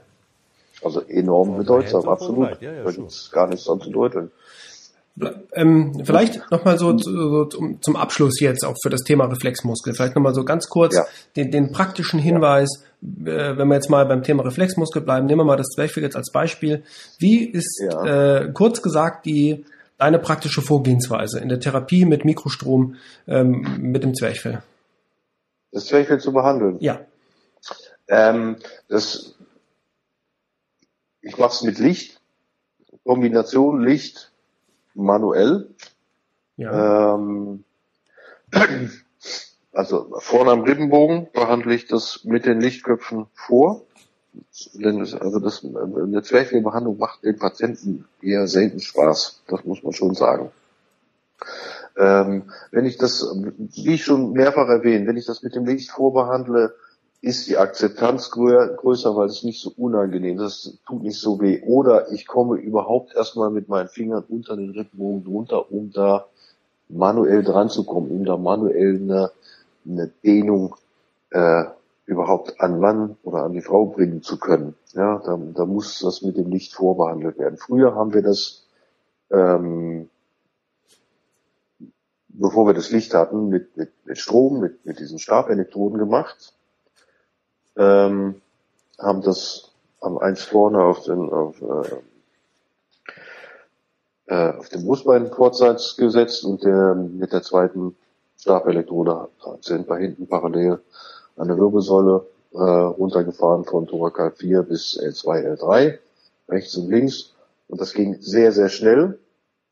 Also 0.84 1.02
enorm 1.02 1.56
bedeutsam, 1.58 2.10
absolut. 2.10 2.58
Da 2.60 2.92
gibt's 2.92 3.30
gar 3.32 3.48
nichts 3.48 3.66
dran 3.66 3.82
zu 3.82 3.92
deuteln. 3.92 4.32
Ähm, 5.54 6.02
vielleicht 6.04 6.50
nochmal 6.50 6.80
so, 6.80 6.98
so 6.98 7.46
zum, 7.46 7.80
zum 7.84 7.96
Abschluss 7.96 8.40
jetzt 8.40 8.66
auch 8.66 8.76
für 8.82 8.90
das 8.90 9.02
Thema 9.02 9.26
Reflexmuskel. 9.26 9.94
Vielleicht 9.94 10.16
nochmal 10.16 10.34
so 10.34 10.44
ganz 10.44 10.70
kurz 10.70 10.96
ja. 10.96 11.06
den, 11.36 11.52
den 11.52 11.72
praktischen 11.72 12.20
Hinweis, 12.20 12.84
ja. 13.02 13.52
äh, 13.52 13.58
wenn 13.58 13.68
wir 13.68 13.76
jetzt 13.76 13.92
mal 13.92 14.06
beim 14.08 14.24
Thema 14.24 14.44
Reflexmuskel 14.44 15.04
bleiben, 15.04 15.28
nehmen 15.28 15.42
wir 15.42 15.46
mal 15.46 15.58
das 15.58 15.70
Zwerchfell 15.70 16.02
jetzt 16.02 16.16
als 16.16 16.32
Beispiel. 16.32 16.84
Wie 17.20 17.46
ist 17.46 17.80
ja. 17.84 18.40
äh, 18.42 18.52
kurz 18.54 18.82
gesagt 18.82 19.28
die 19.28 19.66
deine 20.00 20.18
praktische 20.18 20.64
Vorgehensweise 20.64 21.40
in 21.40 21.50
der 21.50 21.60
Therapie 21.60 22.06
mit 22.06 22.26
Mikrostrom 22.26 22.96
ähm, 23.28 23.78
mit 23.80 24.04
dem 24.04 24.16
Zwerchfell? 24.16 24.64
Das 25.72 25.86
Zwerchfell 25.86 26.20
zu 26.20 26.34
behandeln? 26.34 26.78
Ja. 26.80 27.02
Ähm, 28.08 28.58
das, 28.90 29.36
ich 31.22 31.38
mache 31.38 31.54
es 31.54 31.62
mit 31.62 31.78
Licht, 31.78 32.20
Kombination 33.06 33.84
Licht, 33.84 34.33
manuell. 34.94 35.70
Ja. 36.58 37.16
Ähm, 37.16 37.64
also 39.74 40.16
vorne 40.20 40.52
am 40.52 40.62
Rippenbogen 40.62 41.28
behandle 41.34 41.74
ich 41.74 41.88
das 41.88 42.24
mit 42.24 42.46
den 42.46 42.62
Lichtköpfen 42.62 43.28
vor. 43.34 43.82
Denn 44.74 45.00
das, 45.00 45.14
also 45.14 45.40
das, 45.40 45.64
eine 45.64 46.24
Zwerchfellbehandlung 46.24 46.98
macht 46.98 47.24
den 47.24 47.38
Patienten 47.38 48.06
eher 48.22 48.48
selten 48.48 48.80
Spaß. 48.80 49.44
Das 49.48 49.64
muss 49.64 49.84
man 49.84 49.94
schon 49.94 50.16
sagen. 50.16 50.52
Ähm, 51.96 52.52
wenn 52.72 52.86
ich 52.86 52.98
das, 52.98 53.24
wie 53.58 53.94
ich 53.94 54.04
schon 54.04 54.32
mehrfach 54.32 54.68
erwähnt, 54.68 55.08
wenn 55.08 55.18
ich 55.18 55.26
das 55.26 55.44
mit 55.44 55.56
dem 55.56 55.66
Licht 55.66 55.92
vorbehandle, 55.92 56.74
ist 57.24 57.48
die 57.48 57.58
Akzeptanz 57.58 58.32
größer, 58.32 59.16
weil 59.16 59.28
es 59.28 59.44
nicht 59.44 59.62
so 59.62 59.72
unangenehm 59.78 60.42
ist, 60.42 60.66
das 60.66 60.78
tut 60.86 61.04
nicht 61.04 61.18
so 61.18 61.40
weh. 61.40 61.64
Oder 61.66 62.12
ich 62.12 62.28
komme 62.28 62.58
überhaupt 62.58 63.16
erstmal 63.16 63.50
mit 63.50 63.70
meinen 63.70 63.88
Fingern 63.88 64.26
unter 64.28 64.58
den 64.58 64.72
Rippenbogen 64.72 65.24
drunter, 65.24 65.72
um 65.72 65.90
da 65.94 66.26
manuell 66.90 67.42
dran 67.42 67.70
zu 67.70 67.86
kommen, 67.86 68.12
um 68.12 68.26
da 68.26 68.36
manuell 68.36 68.98
eine, 68.98 69.32
eine 69.88 70.12
Dehnung 70.22 70.76
äh, 71.30 71.64
überhaupt 72.06 72.60
an 72.60 72.82
Mann 72.82 73.16
oder 73.24 73.44
an 73.44 73.54
die 73.54 73.62
Frau 73.62 73.86
bringen 73.86 74.22
zu 74.22 74.38
können. 74.38 74.76
Ja, 74.92 75.22
da, 75.26 75.38
da 75.38 75.66
muss 75.66 76.00
das 76.00 76.24
mit 76.24 76.36
dem 76.36 76.50
Licht 76.50 76.74
vorbehandelt 76.74 77.40
werden. 77.40 77.58
Früher 77.58 77.96
haben 77.96 78.14
wir 78.14 78.22
das, 78.22 78.68
ähm, 79.32 80.10
bevor 82.28 82.68
wir 82.68 82.74
das 82.74 82.92
Licht 82.92 83.14
hatten, 83.14 83.48
mit, 83.48 83.78
mit, 83.78 83.92
mit 84.04 84.18
Strom, 84.18 84.60
mit, 84.60 84.86
mit 84.86 85.00
diesen 85.00 85.20
Stabelektroden 85.20 85.98
gemacht 85.98 86.54
ähm, 87.78 88.42
haben 89.00 89.22
das 89.22 89.72
am 90.02 90.18
eins 90.18 90.44
vorne 90.44 90.84
auf 90.84 91.04
den 91.04 91.30
auf, 91.30 91.62
äh, 91.62 91.96
äh, 94.28 94.58
auf 94.58 94.70
den 94.70 94.86
Brustbein 94.86 95.32
kurzseits 95.32 95.98
gesetzt 95.98 96.44
und 96.44 96.64
der 96.64 96.96
mit 96.96 97.34
der 97.34 97.42
zweiten 97.42 97.96
Stabelektrode 98.38 99.30
sind 99.62 99.88
bei 99.88 100.02
hinten 100.02 100.28
parallel 100.28 100.80
an 101.38 101.48
der 101.48 101.58
Wirbelsäule 101.58 102.26
äh, 102.54 102.58
runtergefahren 102.58 103.66
von 103.66 103.88
Thoracal 103.88 104.32
4 104.32 104.64
bis 104.64 105.00
L2, 105.00 105.58
L3, 105.58 105.98
rechts 106.50 106.76
und 106.78 106.90
links. 106.90 107.34
Und 107.68 107.82
das 107.82 107.94
ging 107.94 108.22
sehr, 108.22 108.52
sehr 108.52 108.70
schnell. 108.70 109.18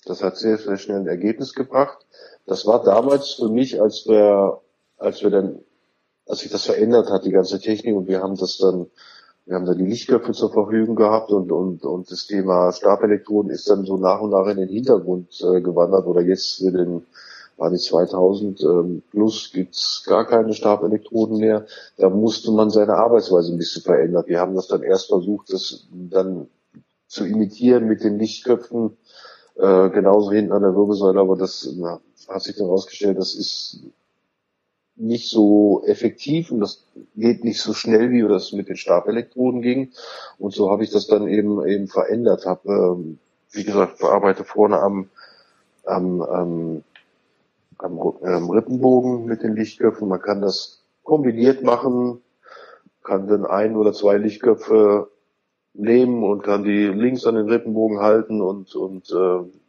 Das 0.05 0.23
hat 0.23 0.37
sehr, 0.37 0.57
sehr 0.57 0.77
schnell 0.77 1.01
ein 1.01 1.07
Ergebnis 1.07 1.53
gebracht. 1.53 2.05
Das 2.47 2.65
war 2.65 2.83
damals 2.83 3.33
für 3.33 3.49
mich, 3.49 3.79
als 3.81 4.07
wir, 4.07 4.61
als 4.97 5.21
wir 5.21 5.29
dann 5.29 5.59
als 6.31 6.39
sich 6.39 6.51
das 6.51 6.65
verändert 6.65 7.09
hat, 7.11 7.25
die 7.25 7.31
ganze 7.31 7.59
Technik, 7.59 7.93
und 7.93 8.07
wir 8.07 8.21
haben 8.21 8.37
das 8.37 8.57
dann, 8.57 8.87
wir 9.45 9.55
haben 9.55 9.65
dann 9.65 9.77
die 9.77 9.85
Lichtköpfe 9.85 10.31
zur 10.31 10.53
Verfügung 10.53 10.95
gehabt 10.95 11.29
und, 11.29 11.51
und, 11.51 11.83
und 11.83 12.09
das 12.09 12.25
Thema 12.25 12.71
Stabelektroden 12.71 13.51
ist 13.51 13.69
dann 13.69 13.83
so 13.83 13.97
nach 13.97 14.21
und 14.21 14.29
nach 14.29 14.47
in 14.47 14.55
den 14.55 14.69
Hintergrund 14.69 15.27
äh, 15.41 15.59
gewandert 15.59 16.05
oder 16.05 16.21
jetzt 16.21 16.59
für 16.59 16.71
den 16.71 17.05
war 17.57 17.69
die 17.69 17.77
2000 17.77 18.61
ähm, 18.61 19.03
plus 19.11 19.51
gibt's 19.53 20.03
gar 20.07 20.25
keine 20.25 20.53
Stabelektroden 20.53 21.37
mehr. 21.37 21.65
Da 21.97 22.09
musste 22.09 22.51
man 22.51 22.69
seine 22.69 22.95
Arbeitsweise 22.95 23.51
ein 23.51 23.57
bisschen 23.57 23.83
verändern. 23.83 24.23
Wir 24.25 24.39
haben 24.39 24.55
das 24.55 24.67
dann 24.67 24.83
erst 24.83 25.07
versucht, 25.07 25.51
das 25.51 25.85
dann 25.91 26.47
zu 27.07 27.25
imitieren 27.25 27.87
mit 27.87 28.05
den 28.05 28.17
Lichtköpfen, 28.17 28.97
äh, 29.57 29.89
genauso 29.89 30.31
hinten 30.31 30.53
an 30.53 30.61
der 30.61 30.75
Wirbelsäule, 30.75 31.19
aber 31.19 31.35
das 31.35 31.69
na, 31.75 31.99
hat 32.29 32.41
sich 32.41 32.55
dann 32.55 32.67
herausgestellt, 32.67 33.17
das 33.17 33.35
ist 33.35 33.81
nicht 35.01 35.29
so 35.29 35.83
effektiv 35.85 36.51
und 36.51 36.59
das 36.59 36.85
geht 37.15 37.43
nicht 37.43 37.59
so 37.59 37.73
schnell, 37.73 38.11
wie 38.11 38.21
das 38.21 38.51
mit 38.53 38.69
den 38.69 38.77
Stabelektroden 38.77 39.61
ging. 39.61 39.91
Und 40.37 40.53
so 40.53 40.69
habe 40.69 40.83
ich 40.83 40.91
das 40.91 41.07
dann 41.07 41.27
eben 41.27 41.65
eben 41.65 41.87
verändert. 41.87 42.45
Habe, 42.45 42.71
ähm, 42.71 43.19
wie 43.51 43.63
gesagt, 43.63 43.99
bearbeite 43.99 44.43
vorne 44.43 44.79
am 44.79 45.09
am, 45.85 46.21
am, 46.21 46.83
am, 47.79 47.99
am 47.99 48.49
Rippenbogen 48.49 49.25
mit 49.25 49.43
den 49.43 49.55
Lichtköpfen. 49.55 50.07
Man 50.07 50.21
kann 50.21 50.41
das 50.41 50.83
kombiniert 51.03 51.63
machen, 51.63 52.21
kann 53.03 53.27
dann 53.27 53.45
ein 53.45 53.75
oder 53.75 53.93
zwei 53.93 54.17
Lichtköpfe 54.17 55.09
nehmen 55.73 56.23
und 56.23 56.43
kann 56.43 56.63
die 56.63 56.87
links 56.87 57.25
an 57.25 57.35
den 57.35 57.49
Rippenbogen 57.49 57.99
halten 57.99 58.41
und 58.41 58.75
und 58.75 59.09
äh, 59.11 59.60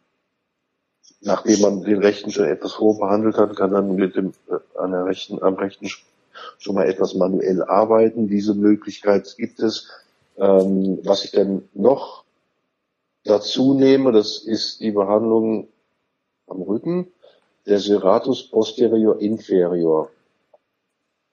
nachdem 1.22 1.60
man 1.60 1.82
den 1.82 1.98
rechten 1.98 2.30
schon 2.30 2.44
etwas 2.44 2.72
vorbehandelt 2.72 3.36
hat, 3.36 3.56
kann 3.56 3.72
dann 3.72 3.94
mit 3.94 4.16
dem 4.16 4.32
äh, 4.48 4.78
an 4.78 4.92
der 4.92 5.06
rechten, 5.06 5.42
am 5.42 5.54
rechten 5.54 5.88
schon 6.58 6.74
mal 6.74 6.88
etwas 6.88 7.14
manuell 7.14 7.62
arbeiten. 7.62 8.28
Diese 8.28 8.54
Möglichkeit 8.54 9.34
gibt 9.36 9.60
es. 9.60 9.88
Ähm, 10.36 10.98
was 11.04 11.24
ich 11.24 11.30
dann 11.32 11.68
noch 11.74 12.24
dazu 13.24 13.74
nehme, 13.74 14.12
das 14.12 14.38
ist 14.38 14.80
die 14.80 14.90
Behandlung 14.90 15.68
am 16.46 16.62
Rücken, 16.62 17.08
der 17.66 17.78
Serratus 17.78 18.48
posterior 18.48 19.20
inferior. 19.20 20.10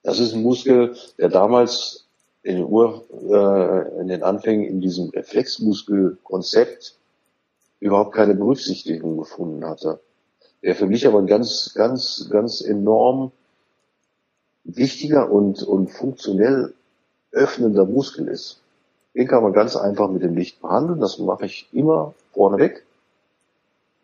Das 0.02 0.18
ist 0.18 0.34
ein 0.34 0.42
Muskel, 0.42 0.96
der 1.18 1.28
damals 1.28 2.06
in 2.42 2.56
den, 2.56 2.64
Ur, 2.66 3.04
äh, 3.10 4.00
in 4.00 4.08
den 4.08 4.22
Anfängen 4.22 4.66
in 4.66 4.80
diesem 4.80 5.10
Reflexmuskelkonzept 5.10 6.99
überhaupt 7.80 8.14
keine 8.14 8.34
Berücksichtigung 8.34 9.16
gefunden 9.16 9.64
hatte. 9.64 10.00
Der 10.62 10.74
für 10.74 10.86
mich 10.86 11.06
aber 11.06 11.18
ein 11.18 11.26
ganz, 11.26 11.72
ganz, 11.74 12.28
ganz 12.30 12.60
enorm 12.60 13.32
wichtiger 14.64 15.30
und, 15.30 15.62
und 15.62 15.88
funktionell 15.90 16.74
öffnender 17.32 17.86
Muskel 17.86 18.28
ist. 18.28 18.60
Den 19.14 19.26
kann 19.26 19.42
man 19.42 19.52
ganz 19.52 19.74
einfach 19.76 20.10
mit 20.10 20.22
dem 20.22 20.36
Licht 20.36 20.60
behandeln. 20.60 21.00
Das 21.00 21.18
mache 21.18 21.46
ich 21.46 21.68
immer 21.72 22.14
vorneweg. 22.32 22.84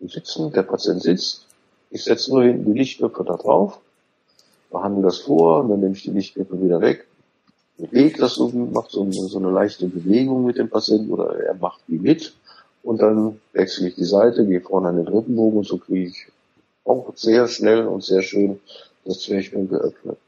Im 0.00 0.09
Sitzen, 0.09 0.52
der 0.52 0.62
Patient 0.62 1.02
sitzt. 1.02 1.47
Ich 1.90 2.04
setze 2.04 2.33
nur 2.33 2.42
hinten 2.42 2.73
die 2.73 2.78
Lichtknöpfe 2.78 3.25
da 3.25 3.37
drauf, 3.37 3.78
behandle 4.71 5.02
das 5.02 5.18
vor 5.18 5.61
und 5.61 5.71
dann 5.71 5.80
nehme 5.80 5.92
ich 5.92 6.02
die 6.02 6.11
Lichtknöpfe 6.11 6.61
wieder 6.61 6.80
weg. 6.80 7.06
Bewege 7.78 8.18
das 8.18 8.35
so, 8.35 8.49
macht 8.49 8.90
so 8.90 9.02
eine 9.02 9.50
leichte 9.50 9.87
Bewegung 9.87 10.47
mit 10.47 10.56
dem 10.56 10.71
Patienten 10.71 11.12
oder 11.12 11.38
er 11.38 11.54
macht 11.54 11.83
die 11.88 11.99
mit 11.99 12.35
und 12.87 13.02
dann 13.02 13.40
wechsle 13.52 13.88
ich 13.88 13.97
die 13.97 14.05
Seite, 14.05 14.47
gehe 14.47 14.61
vorne 14.61 14.88
an 14.88 14.97
den 14.97 15.07
dritten 15.07 15.35
Bogen 15.35 15.59
und 15.59 15.66
so 15.66 15.76
kriege 15.76 16.09
ich 16.09 16.28
auch 16.85 17.12
sehr 17.16 17.49
schnell 17.49 17.85
und 17.85 18.05
sehr 18.05 18.23
schön 18.23 18.61
das 19.05 19.23
Zwerchfell 19.23 19.66
geöffnet. 19.66 20.19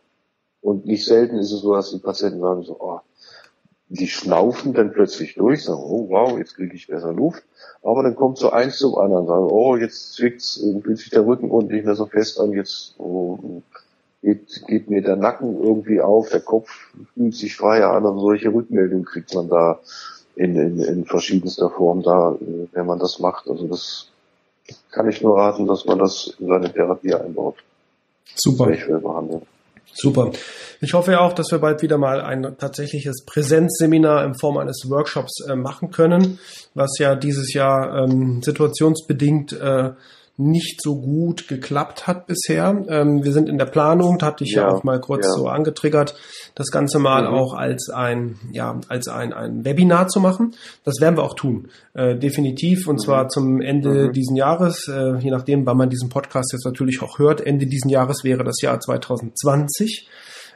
Und 0.60 0.84
nicht 0.84 1.04
selten 1.04 1.36
ist 1.38 1.52
es 1.52 1.60
so, 1.60 1.74
dass 1.74 1.90
die 1.90 1.98
Patienten 1.98 2.40
sagen 2.40 2.64
so, 2.64 2.76
oh, 2.80 2.98
die 3.90 4.08
schnaufen 4.08 4.74
dann 4.74 4.92
plötzlich 4.92 5.36
durch, 5.36 5.62
sagen, 5.62 5.80
oh 5.80 6.08
wow, 6.08 6.36
jetzt 6.36 6.56
kriege 6.56 6.74
ich 6.74 6.88
besser 6.88 7.12
Luft. 7.12 7.44
Aber 7.84 8.02
dann 8.02 8.16
kommt 8.16 8.38
so 8.38 8.50
eins 8.50 8.78
zum 8.78 8.96
anderen, 8.96 9.28
sagen, 9.28 9.46
oh, 9.48 9.76
jetzt 9.76 10.14
zwickt's, 10.14 10.60
fühlt 10.82 10.98
sich 10.98 11.10
der 11.10 11.24
Rücken 11.24 11.52
unten 11.52 11.72
nicht 11.72 11.86
mehr 11.86 11.94
so 11.94 12.06
fest 12.06 12.40
an, 12.40 12.52
jetzt 12.52 12.96
oh, 12.98 13.62
geht, 14.20 14.66
geht 14.66 14.90
mir 14.90 15.02
der 15.02 15.14
Nacken 15.14 15.62
irgendwie 15.62 16.00
auf, 16.00 16.28
der 16.30 16.40
Kopf 16.40 16.68
fühlt 17.14 17.36
sich 17.36 17.56
freier 17.56 17.92
an 17.92 18.04
und 18.04 18.18
solche 18.18 18.52
Rückmeldungen 18.52 19.04
kriegt 19.04 19.32
man 19.32 19.48
da 19.48 19.78
in, 20.38 20.56
in, 20.56 20.80
in 20.80 21.04
verschiedenster 21.04 21.68
Form 21.70 22.02
da, 22.02 22.32
äh, 22.40 22.66
wenn 22.72 22.86
man 22.86 22.98
das 22.98 23.18
macht. 23.18 23.48
Also 23.48 23.66
das 23.66 24.08
kann 24.90 25.08
ich 25.08 25.20
nur 25.22 25.36
raten, 25.36 25.66
dass 25.66 25.84
man 25.84 25.98
das 25.98 26.34
in 26.38 26.46
seine 26.46 26.72
Therapie 26.72 27.14
einbaut. 27.14 27.56
Super. 28.34 28.66
behandeln. 28.66 29.42
Super. 29.94 30.30
Ich 30.80 30.92
hoffe 30.92 31.12
ja 31.12 31.20
auch, 31.20 31.32
dass 31.32 31.50
wir 31.50 31.58
bald 31.58 31.82
wieder 31.82 31.98
mal 31.98 32.20
ein 32.20 32.56
tatsächliches 32.58 33.24
Präsenzseminar 33.24 34.24
in 34.24 34.34
Form 34.34 34.58
eines 34.58 34.84
Workshops 34.88 35.44
äh, 35.48 35.56
machen 35.56 35.90
können, 35.90 36.38
was 36.74 36.98
ja 36.98 37.16
dieses 37.16 37.52
Jahr 37.52 38.04
ähm, 38.04 38.42
situationsbedingt 38.42 39.54
äh, 39.54 39.90
nicht 40.38 40.80
so 40.80 41.00
gut 41.00 41.48
geklappt 41.48 42.06
hat 42.06 42.26
bisher. 42.28 42.84
Ähm, 42.88 43.24
wir 43.24 43.32
sind 43.32 43.48
in 43.48 43.58
der 43.58 43.66
Planung, 43.66 44.18
da 44.18 44.26
hatte 44.26 44.44
ich 44.44 44.52
ja, 44.52 44.62
ja 44.62 44.68
auch 44.68 44.84
mal 44.84 45.00
kurz 45.00 45.26
ja. 45.26 45.32
so 45.32 45.48
angetriggert, 45.48 46.14
das 46.54 46.68
Ganze 46.68 47.00
mal 47.00 47.22
mhm. 47.22 47.34
auch 47.34 47.54
als 47.54 47.90
ein, 47.90 48.36
ja, 48.52 48.80
als 48.88 49.08
ein, 49.08 49.32
ein 49.32 49.64
Webinar 49.64 50.06
zu 50.06 50.20
machen. 50.20 50.54
Das 50.84 51.00
werden 51.00 51.16
wir 51.16 51.24
auch 51.24 51.34
tun, 51.34 51.68
äh, 51.94 52.16
definitiv, 52.16 52.86
und 52.86 52.96
mhm. 52.96 53.00
zwar 53.00 53.28
zum 53.28 53.60
Ende 53.60 54.08
mhm. 54.08 54.12
diesen 54.12 54.36
Jahres, 54.36 54.86
äh, 54.86 55.16
je 55.18 55.32
nachdem, 55.32 55.66
wann 55.66 55.76
man 55.76 55.90
diesen 55.90 56.08
Podcast 56.08 56.52
jetzt 56.52 56.64
natürlich 56.64 57.02
auch 57.02 57.18
hört. 57.18 57.44
Ende 57.44 57.66
diesen 57.66 57.90
Jahres 57.90 58.22
wäre 58.22 58.44
das 58.44 58.60
Jahr 58.62 58.78
2020. 58.78 60.08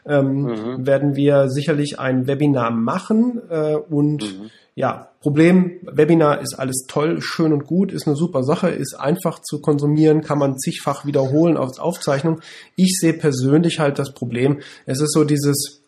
Ähm, 0.04 0.42
mhm. 0.42 0.87
werden 0.87 1.14
wir 1.14 1.49
sicherlich 1.49 2.00
ein 2.00 2.26
Webinar 2.26 2.73
machen 2.73 3.40
äh, 3.49 3.76
und 3.76 4.23
mhm 4.23 4.50
ja, 4.75 5.11
Problem, 5.21 5.80
Webinar 5.82 6.40
ist 6.40 6.54
alles 6.54 6.87
toll, 6.88 7.21
schön 7.21 7.52
und 7.52 7.66
gut, 7.66 7.92
ist 7.92 8.06
eine 8.06 8.16
super 8.16 8.42
Sache, 8.42 8.71
ist 8.71 8.94
einfach 8.94 9.40
zu 9.40 9.61
konsumieren, 9.61 10.23
kann 10.23 10.38
man 10.38 10.56
zigfach 10.56 11.04
wiederholen 11.04 11.59
als 11.59 11.78
Aufzeichnung. 11.78 12.40
Ich 12.75 12.99
sehe 12.99 13.12
persönlich 13.12 13.80
halt 13.80 13.99
das 13.99 14.14
Problem, 14.14 14.61
es 14.87 15.00
ist 15.00 15.12
so 15.12 15.25
dieses, 15.25 15.82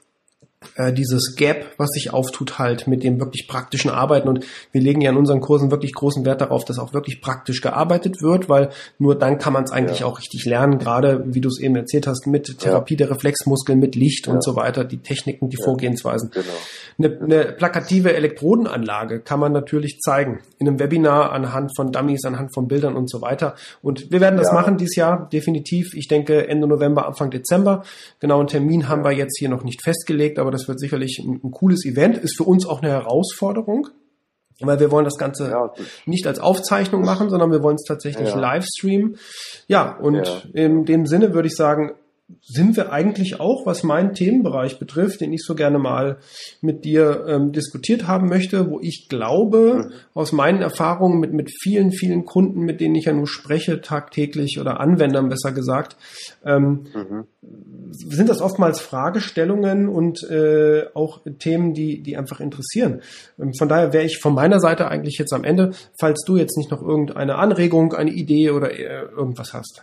äh, 0.76 0.92
dieses 0.92 1.34
Gap, 1.36 1.66
was 1.76 1.90
sich 1.90 2.12
auftut 2.12 2.58
halt 2.58 2.86
mit 2.86 3.02
dem 3.02 3.20
wirklich 3.20 3.46
praktischen 3.48 3.90
Arbeiten. 3.90 4.28
Und 4.28 4.44
wir 4.72 4.80
legen 4.80 5.00
ja 5.00 5.10
in 5.10 5.16
unseren 5.16 5.40
Kursen 5.40 5.70
wirklich 5.70 5.92
großen 5.92 6.24
Wert 6.24 6.40
darauf, 6.40 6.64
dass 6.64 6.78
auch 6.78 6.92
wirklich 6.92 7.20
praktisch 7.20 7.60
gearbeitet 7.60 8.22
wird, 8.22 8.48
weil 8.48 8.70
nur 8.98 9.18
dann 9.18 9.38
kann 9.38 9.52
man 9.52 9.64
es 9.64 9.72
eigentlich 9.72 10.00
ja. 10.00 10.06
auch 10.06 10.18
richtig 10.18 10.44
lernen, 10.44 10.78
gerade 10.78 11.24
wie 11.26 11.40
du 11.40 11.48
es 11.48 11.60
eben 11.60 11.76
erzählt 11.76 12.06
hast, 12.06 12.26
mit 12.26 12.58
Therapie 12.58 12.94
ja. 12.94 12.98
der 12.98 13.10
Reflexmuskeln, 13.10 13.78
mit 13.78 13.94
Licht 13.94 14.26
ja. 14.26 14.32
und 14.32 14.42
so 14.42 14.56
weiter, 14.56 14.84
die 14.84 14.98
Techniken, 14.98 15.48
die 15.48 15.58
Vorgehensweisen. 15.62 16.30
Genau. 16.30 16.46
Eine, 16.98 17.20
eine 17.20 17.52
plakative 17.52 18.14
Elektrodenanlage 18.14 19.20
kann 19.20 19.40
man 19.40 19.52
natürlich 19.52 19.98
zeigen 20.00 20.40
in 20.58 20.68
einem 20.68 20.78
Webinar 20.78 21.32
anhand 21.32 21.76
von 21.76 21.92
Dummies, 21.92 22.24
anhand 22.24 22.54
von 22.54 22.68
Bildern 22.68 22.96
und 22.96 23.10
so 23.10 23.20
weiter. 23.20 23.54
Und 23.82 24.10
wir 24.10 24.20
werden 24.20 24.36
das 24.36 24.52
machen 24.52 24.76
dieses 24.76 24.96
Jahr, 24.96 25.28
definitiv. 25.32 25.94
Ich 25.94 26.08
denke 26.08 26.48
Ende 26.48 26.66
November, 26.66 27.06
Anfang 27.06 27.30
Dezember. 27.30 27.82
Genau 28.20 28.38
einen 28.38 28.48
Termin 28.48 28.88
haben 28.88 29.04
wir 29.04 29.12
jetzt 29.12 29.38
hier 29.38 29.48
noch 29.48 29.64
nicht 29.64 29.82
festgelegt, 29.82 30.38
aber 30.38 30.50
das 30.54 30.68
wird 30.68 30.80
sicherlich 30.80 31.20
ein, 31.22 31.40
ein 31.44 31.50
cooles 31.50 31.84
Event, 31.84 32.18
ist 32.18 32.36
für 32.36 32.44
uns 32.44 32.66
auch 32.66 32.82
eine 32.82 32.90
Herausforderung. 32.90 33.88
Weil 34.60 34.78
wir 34.78 34.92
wollen 34.92 35.04
das 35.04 35.16
Ganze 35.16 35.50
ja, 35.50 35.72
nicht 36.06 36.28
als 36.28 36.38
Aufzeichnung 36.38 37.02
machen, 37.02 37.28
sondern 37.28 37.50
wir 37.50 37.62
wollen 37.64 37.74
es 37.74 37.84
tatsächlich 37.88 38.28
ja. 38.28 38.38
live 38.38 38.64
streamen. 38.64 39.16
Ja, 39.66 39.98
und 39.98 40.14
ja. 40.14 40.42
in 40.52 40.84
dem 40.84 41.06
Sinne 41.06 41.34
würde 41.34 41.48
ich 41.48 41.56
sagen, 41.56 41.94
sind 42.42 42.76
wir 42.76 42.92
eigentlich 42.92 43.40
auch, 43.40 43.66
was 43.66 43.82
meinen 43.82 44.14
Themenbereich 44.14 44.78
betrifft, 44.78 45.20
den 45.20 45.32
ich 45.32 45.44
so 45.44 45.54
gerne 45.54 45.78
mal 45.78 46.18
mit 46.60 46.84
dir 46.84 47.24
ähm, 47.28 47.52
diskutiert 47.52 48.06
haben 48.06 48.28
möchte, 48.28 48.70
wo 48.70 48.80
ich 48.80 49.08
glaube, 49.08 49.86
mhm. 49.88 49.92
aus 50.14 50.32
meinen 50.32 50.62
Erfahrungen 50.62 51.20
mit, 51.20 51.32
mit 51.32 51.50
vielen, 51.50 51.92
vielen 51.92 52.24
Kunden, 52.24 52.60
mit 52.60 52.80
denen 52.80 52.94
ich 52.94 53.06
ja 53.06 53.12
nur 53.12 53.26
spreche, 53.26 53.80
tagtäglich 53.80 54.58
oder 54.60 54.80
Anwendern 54.80 55.28
besser 55.28 55.52
gesagt, 55.52 55.96
ähm, 56.44 56.84
mhm. 56.94 57.24
sind 57.90 58.28
das 58.28 58.40
oftmals 58.40 58.80
Fragestellungen 58.80 59.88
und 59.88 60.22
äh, 60.30 60.86
auch 60.94 61.20
Themen, 61.38 61.74
die, 61.74 62.02
die 62.02 62.16
einfach 62.16 62.40
interessieren. 62.40 63.02
Ähm, 63.38 63.52
von 63.54 63.68
daher 63.68 63.92
wäre 63.92 64.04
ich 64.04 64.18
von 64.18 64.34
meiner 64.34 64.60
Seite 64.60 64.88
eigentlich 64.88 65.18
jetzt 65.18 65.32
am 65.32 65.44
Ende, 65.44 65.72
falls 65.98 66.22
du 66.26 66.36
jetzt 66.36 66.56
nicht 66.56 66.70
noch 66.70 66.82
irgendeine 66.82 67.36
Anregung, 67.36 67.94
eine 67.94 68.10
Idee 68.10 68.50
oder 68.50 68.72
äh, 68.72 69.02
irgendwas 69.16 69.52
hast. 69.52 69.82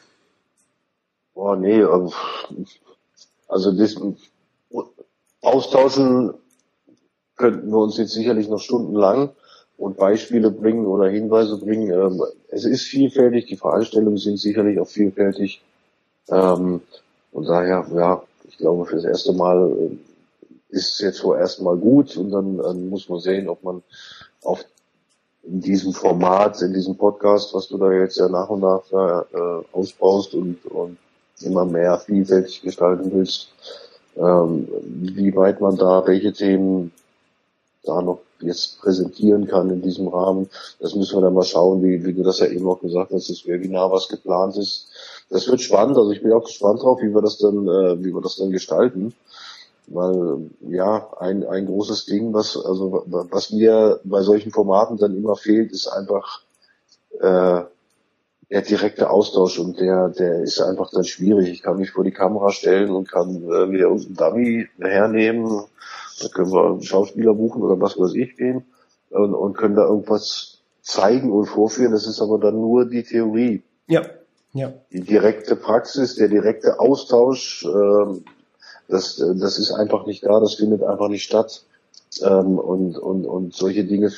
Boah, 1.41 1.55
nee, 1.55 1.81
ähm, 1.81 2.12
also 3.48 3.71
das 3.71 3.95
austauschen 5.41 6.36
könnten 7.36 7.71
wir 7.71 7.80
uns 7.80 7.97
jetzt 7.97 8.12
sicherlich 8.12 8.47
noch 8.47 8.60
stundenlang 8.60 9.32
und 9.75 9.97
Beispiele 9.97 10.51
bringen 10.51 10.86
oder 10.86 11.10
Hinweise 11.10 11.58
bringen. 11.58 11.89
Ähm, 11.89 12.21
es 12.49 12.65
ist 12.65 12.84
vielfältig, 12.84 13.47
die 13.47 13.58
Veranstaltungen 13.58 14.17
sind 14.17 14.38
sicherlich 14.38 14.80
auch 14.80 14.88
vielfältig. 14.88 15.63
Ähm, 16.30 16.82
und 17.32 17.45
daher, 17.47 17.88
ja, 17.91 18.21
ich 18.47 18.58
glaube, 18.58 18.86
fürs 18.86 19.06
erste 19.06 19.34
Mal 19.34 19.71
äh, 19.71 19.97
ist 20.69 20.93
es 20.93 20.99
jetzt 20.99 21.21
vorerst 21.21 21.60
mal 21.63 21.75
gut 21.75 22.17
und 22.17 22.30
dann, 22.30 22.58
dann 22.60 22.88
muss 22.88 23.10
man 23.10 23.19
sehen, 23.19 23.49
ob 23.49 23.63
man 23.63 23.82
auf 24.43 24.63
in 25.41 25.60
diesem 25.60 25.93
Format, 25.93 26.62
in 26.62 26.71
diesem 26.71 26.97
Podcast, 26.97 27.56
was 27.56 27.67
du 27.67 27.80
da 27.80 27.91
jetzt 27.91 28.19
ja 28.19 28.30
nach 28.30 28.49
und 28.49 28.60
nach 28.60 28.84
äh, 28.91 29.65
ausbaust 29.73 30.36
und, 30.36 30.63
und 30.67 30.99
immer 31.43 31.65
mehr 31.65 31.97
vielfältig 31.99 32.62
gestalten 32.62 33.12
willst, 33.13 33.49
ähm, 34.17 34.67
wie 34.84 35.36
weit 35.36 35.62
man 35.62 35.77
da, 35.77 36.06
welche 36.06 36.34
Themen 36.34 36.91
da 37.84 38.01
noch 38.01 38.19
jetzt 38.39 38.80
präsentieren 38.82 39.47
kann 39.47 39.69
in 39.69 39.82
diesem 39.82 40.08
Rahmen. 40.08 40.49
Das 40.80 40.95
müssen 40.95 41.17
wir 41.17 41.21
dann 41.21 41.34
mal 41.34 41.43
schauen, 41.43 41.84
wie, 41.84 42.04
wie 42.06 42.13
du 42.13 42.23
das 42.23 42.39
ja 42.39 42.47
eben 42.47 42.67
auch 42.67 42.80
gesagt 42.80 43.12
hast, 43.12 43.30
das 43.30 43.45
Webinar, 43.45 43.91
was 43.91 44.08
geplant 44.08 44.58
ist. 44.58 44.88
Das 45.30 45.47
wird 45.47 45.62
spannend, 45.62 45.97
also 45.97 46.12
ich 46.12 46.21
bin 46.21 46.34
auch 46.34 46.43
gespannt 46.43 46.82
drauf, 46.82 46.99
wie 47.01 47.13
wir 47.13 47.21
das 47.21 47.38
dann, 47.38 47.67
äh, 47.67 48.04
wie 48.04 48.13
wir 48.13 48.21
das 48.21 48.36
dann 48.36 48.51
gestalten. 48.51 49.13
Weil, 49.88 50.49
ja, 50.69 51.10
ein, 51.19 51.45
ein 51.45 51.65
großes 51.65 52.06
Ding, 52.06 52.34
was, 52.34 52.56
also, 52.58 53.04
was 53.08 53.51
mir 53.51 53.99
bei 54.04 54.21
solchen 54.21 54.51
Formaten 54.51 54.97
dann 54.97 55.15
immer 55.15 55.36
fehlt, 55.36 55.71
ist 55.71 55.88
einfach, 55.88 56.41
äh, 57.19 57.63
der 58.51 58.61
direkte 58.61 59.09
Austausch 59.09 59.59
und 59.59 59.79
der, 59.79 60.09
der 60.09 60.41
ist 60.41 60.59
einfach 60.59 60.91
dann 60.91 61.05
schwierig. 61.05 61.49
Ich 61.49 61.63
kann 61.63 61.77
mich 61.77 61.91
vor 61.91 62.03
die 62.03 62.11
Kamera 62.11 62.51
stellen 62.51 62.89
und 62.91 63.09
kann 63.09 63.43
äh, 63.43 63.71
wieder 63.71 63.89
uns 63.89 64.05
einen 64.05 64.15
Dummy 64.15 64.67
hernehmen. 64.79 65.63
Da 66.21 66.27
können 66.27 66.51
wir 66.51 66.65
einen 66.65 66.83
Schauspieler 66.83 67.33
buchen 67.33 67.61
oder 67.61 67.79
was 67.79 67.97
weiß 67.97 68.13
ich 68.15 68.35
gehen 68.35 68.65
und, 69.09 69.33
und 69.33 69.57
können 69.57 69.75
da 69.75 69.85
irgendwas 69.85 70.59
zeigen 70.81 71.31
und 71.31 71.45
vorführen. 71.45 71.93
Das 71.93 72.05
ist 72.05 72.21
aber 72.21 72.39
dann 72.39 72.55
nur 72.55 72.85
die 72.85 73.03
Theorie. 73.03 73.63
Ja. 73.87 74.03
Ja. 74.53 74.73
Die 74.91 74.99
direkte 74.99 75.55
Praxis, 75.55 76.15
der 76.15 76.27
direkte 76.27 76.81
Austausch, 76.81 77.65
ähm, 77.65 78.25
das, 78.89 79.15
das 79.15 79.59
ist 79.59 79.71
einfach 79.71 80.05
nicht 80.05 80.25
da, 80.25 80.41
das 80.41 80.55
findet 80.55 80.83
einfach 80.83 81.07
nicht 81.07 81.23
statt. 81.23 81.63
Ähm, 82.21 82.59
und, 82.59 82.97
und, 82.97 83.25
und 83.25 83.53
solche 83.53 83.85
Dinge 83.85 84.11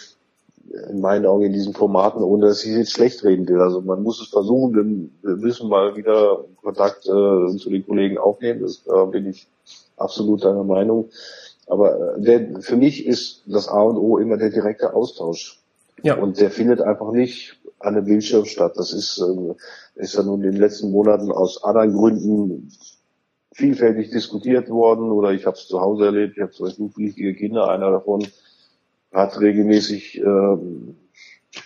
in 0.89 1.01
meinen 1.01 1.25
Augen 1.25 1.45
in 1.45 1.53
diesen 1.53 1.73
Formaten, 1.73 2.23
ohne 2.23 2.47
dass 2.47 2.63
ich 2.63 2.75
jetzt 2.75 2.93
schlecht 2.93 3.23
reden 3.23 3.47
will. 3.47 3.59
Also 3.59 3.81
man 3.81 4.01
muss 4.01 4.21
es 4.21 4.27
versuchen, 4.27 5.11
wir 5.21 5.35
müssen 5.35 5.69
mal 5.69 5.95
wieder 5.95 6.45
Kontakt 6.61 7.05
äh, 7.05 7.57
zu 7.57 7.69
den 7.69 7.85
Kollegen 7.85 8.17
aufnehmen, 8.17 8.61
das 8.61 8.83
äh, 8.87 9.05
bin 9.07 9.27
ich 9.27 9.47
absolut 9.97 10.43
deiner 10.43 10.63
Meinung. 10.63 11.09
Aber 11.67 12.15
äh, 12.15 12.21
der, 12.21 12.61
für 12.61 12.77
mich 12.77 13.05
ist 13.05 13.43
das 13.45 13.67
A 13.67 13.81
und 13.81 13.97
O 13.97 14.17
immer 14.17 14.37
der 14.37 14.49
direkte 14.49 14.93
Austausch. 14.93 15.59
Ja. 16.01 16.15
Und 16.15 16.39
der 16.39 16.51
findet 16.51 16.81
einfach 16.81 17.11
nicht 17.11 17.59
an 17.79 17.95
einem 17.95 18.05
Bildschirm 18.05 18.45
statt. 18.45 18.73
Das 18.75 18.93
ist, 18.93 19.19
äh, 19.19 20.01
ist 20.01 20.15
ja 20.15 20.23
nun 20.23 20.43
in 20.43 20.51
den 20.51 20.61
letzten 20.61 20.91
Monaten 20.91 21.31
aus 21.31 21.63
anderen 21.63 21.93
Gründen 21.93 22.69
vielfältig 23.53 24.09
diskutiert 24.09 24.69
worden 24.69 25.11
oder 25.11 25.31
ich 25.31 25.45
habe 25.45 25.55
es 25.55 25.67
zu 25.67 25.79
Hause 25.79 26.05
erlebt, 26.05 26.35
ich 26.35 26.41
habe 26.41 26.51
zwei 26.51 26.71
schulpflichtige 26.71 27.35
Kinder, 27.35 27.69
einer 27.69 27.91
davon 27.91 28.25
hat 29.13 29.39
regelmäßig 29.39 30.19
ähm, 30.19 30.97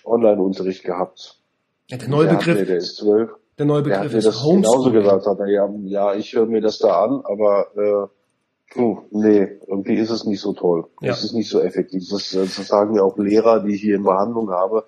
Online-Unterricht 0.04 0.84
gehabt. 0.84 1.40
Ja, 1.88 1.98
der 1.98 2.10
neue 2.10 2.28
der 2.28 2.36
Begriff. 2.36 2.60
Mir, 2.60 2.66
der 2.66 2.78
ist 2.78 2.98
zwölf. 2.98 3.32
Der 3.58 3.66
neue 3.66 3.82
Begriff 3.82 4.00
der 4.00 4.10
hat 4.10 4.14
mir 4.14 4.22
das 4.22 4.44
genauso 4.44 4.92
gesagt, 4.92 5.26
hat 5.26 5.40
er 5.40 5.48
ja, 5.48 5.70
ja, 5.86 6.14
ich 6.14 6.34
höre 6.34 6.46
mir 6.46 6.62
das 6.62 6.78
da 6.80 7.04
an, 7.04 7.22
aber 7.24 7.68
äh, 7.76 8.74
puh, 8.74 9.00
nee, 9.12 9.60
irgendwie 9.66 9.96
ist 9.96 10.10
es 10.10 10.26
nicht 10.26 10.42
so 10.42 10.54
toll. 10.54 10.88
Ja. 11.02 11.14
Es 11.14 11.24
ist 11.24 11.34
nicht 11.34 11.50
so 11.50 11.62
effektiv. 11.62 12.04
Das, 12.10 12.32
das 12.32 12.56
sagen 12.68 12.94
mir 12.94 13.04
auch 13.04 13.18
Lehrer, 13.18 13.64
die 13.64 13.76
ich 13.76 13.82
hier 13.82 13.96
in 13.96 14.04
Behandlung 14.04 14.52
habe, 14.52 14.86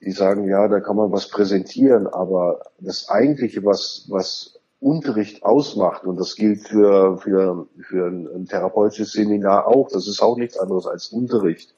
die 0.00 0.10
sagen, 0.10 0.48
ja, 0.48 0.68
da 0.68 0.80
kann 0.80 0.96
man 0.96 1.12
was 1.12 1.28
präsentieren, 1.28 2.06
aber 2.06 2.60
das 2.78 3.08
eigentliche, 3.08 3.64
was, 3.64 4.06
was 4.08 4.57
Unterricht 4.80 5.42
ausmacht, 5.42 6.04
und 6.04 6.18
das 6.18 6.36
gilt 6.36 6.68
für, 6.68 7.18
für, 7.18 7.66
für 7.80 8.06
ein, 8.06 8.46
therapeutisches 8.46 9.12
Seminar 9.12 9.66
auch, 9.66 9.88
das 9.88 10.06
ist 10.06 10.22
auch 10.22 10.36
nichts 10.36 10.56
anderes 10.56 10.86
als 10.86 11.08
Unterricht. 11.08 11.74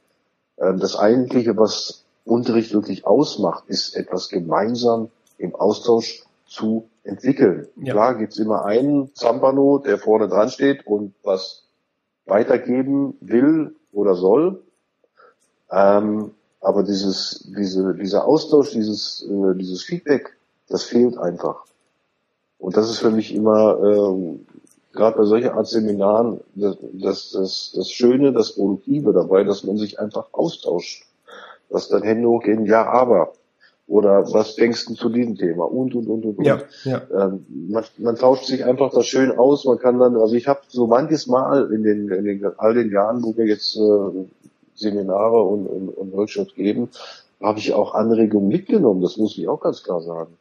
Ähm, 0.59 0.79
das 0.79 0.97
eigentliche, 0.97 1.57
was 1.57 2.05
Unterricht 2.25 2.75
wirklich 2.75 3.07
ausmacht, 3.07 3.65
ist 3.69 3.97
etwas 3.97 4.29
gemeinsam 4.29 5.09
im 5.39 5.55
Austausch 5.55 6.25
zu 6.47 6.89
entwickeln. 7.03 7.69
Ja. 7.77 7.95
Klar 7.95 8.19
gibt's 8.19 8.39
immer 8.39 8.67
einen 8.67 9.15
Zampano, 9.15 9.79
der 9.79 9.97
vorne 9.97 10.29
dran 10.29 10.51
steht 10.51 10.87
und 10.87 11.15
was 11.23 11.65
weitergeben 12.27 13.17
will 13.21 13.75
oder 13.93 14.15
soll. 14.15 14.63
Ähm, 15.71 16.33
aber 16.61 16.83
dieses, 16.83 17.51
diese, 17.57 17.95
dieser 17.95 18.27
Austausch, 18.27 18.73
dieses, 18.73 19.27
äh, 19.27 19.57
dieses 19.57 19.83
Feedback, 19.83 20.37
das 20.69 20.85
fehlt 20.85 21.17
einfach. 21.17 21.65
Und 22.61 22.77
das 22.77 22.91
ist 22.91 22.99
für 22.99 23.11
mich 23.11 23.35
immer, 23.35 23.79
ähm, 23.83 24.47
gerade 24.93 25.17
bei 25.17 25.25
solcher 25.25 25.55
Art 25.55 25.67
Seminaren 25.67 26.41
das, 26.55 26.77
das, 26.93 27.31
das, 27.33 27.73
das 27.75 27.91
Schöne, 27.91 28.33
das 28.33 28.53
Produktive 28.53 29.13
dabei, 29.13 29.45
dass 29.45 29.65
man 29.65 29.79
sich 29.79 29.99
einfach 29.99 30.27
austauscht. 30.33 31.07
Dass 31.71 31.89
dann 31.89 32.03
Hände 32.03 32.29
hochgehen, 32.29 32.67
ja, 32.67 32.87
aber. 32.87 33.33
Oder 33.87 34.33
was 34.33 34.55
denkst 34.55 34.87
du 34.87 34.95
zu 34.95 35.09
diesem 35.09 35.37
Thema? 35.37 35.65
Und, 35.65 35.95
und, 35.95 36.07
und, 36.07 36.25
und, 36.25 36.47
ja, 36.47 36.61
ja. 36.85 37.03
Ähm, 37.13 37.45
man, 37.69 37.85
man 37.99 38.15
tauscht 38.15 38.45
sich 38.45 38.65
einfach 38.65 38.93
das 38.93 39.07
schön 39.07 39.37
aus. 39.37 39.65
Man 39.65 39.79
kann 39.79 39.99
dann, 39.99 40.17
also 40.17 40.35
ich 40.35 40.47
habe 40.47 40.61
so 40.69 40.87
manches 40.87 41.27
Mal 41.27 41.73
in 41.73 41.83
den, 41.83 42.09
in 42.09 42.25
den 42.25 42.47
all 42.57 42.75
den 42.75 42.93
Jahren, 42.93 43.25
wo 43.25 43.37
wir 43.37 43.47
jetzt 43.47 43.77
äh, 43.77 44.27
Seminare 44.77 45.43
und, 45.43 45.67
und, 45.67 45.89
und 45.89 46.13
Workshops 46.13 46.55
geben, 46.55 46.89
habe 47.41 47.59
ich 47.59 47.73
auch 47.73 47.95
Anregungen 47.95 48.49
mitgenommen. 48.49 49.01
Das 49.01 49.17
muss 49.17 49.37
ich 49.37 49.49
auch 49.49 49.61
ganz 49.61 49.83
klar 49.83 50.03
sagen. 50.03 50.37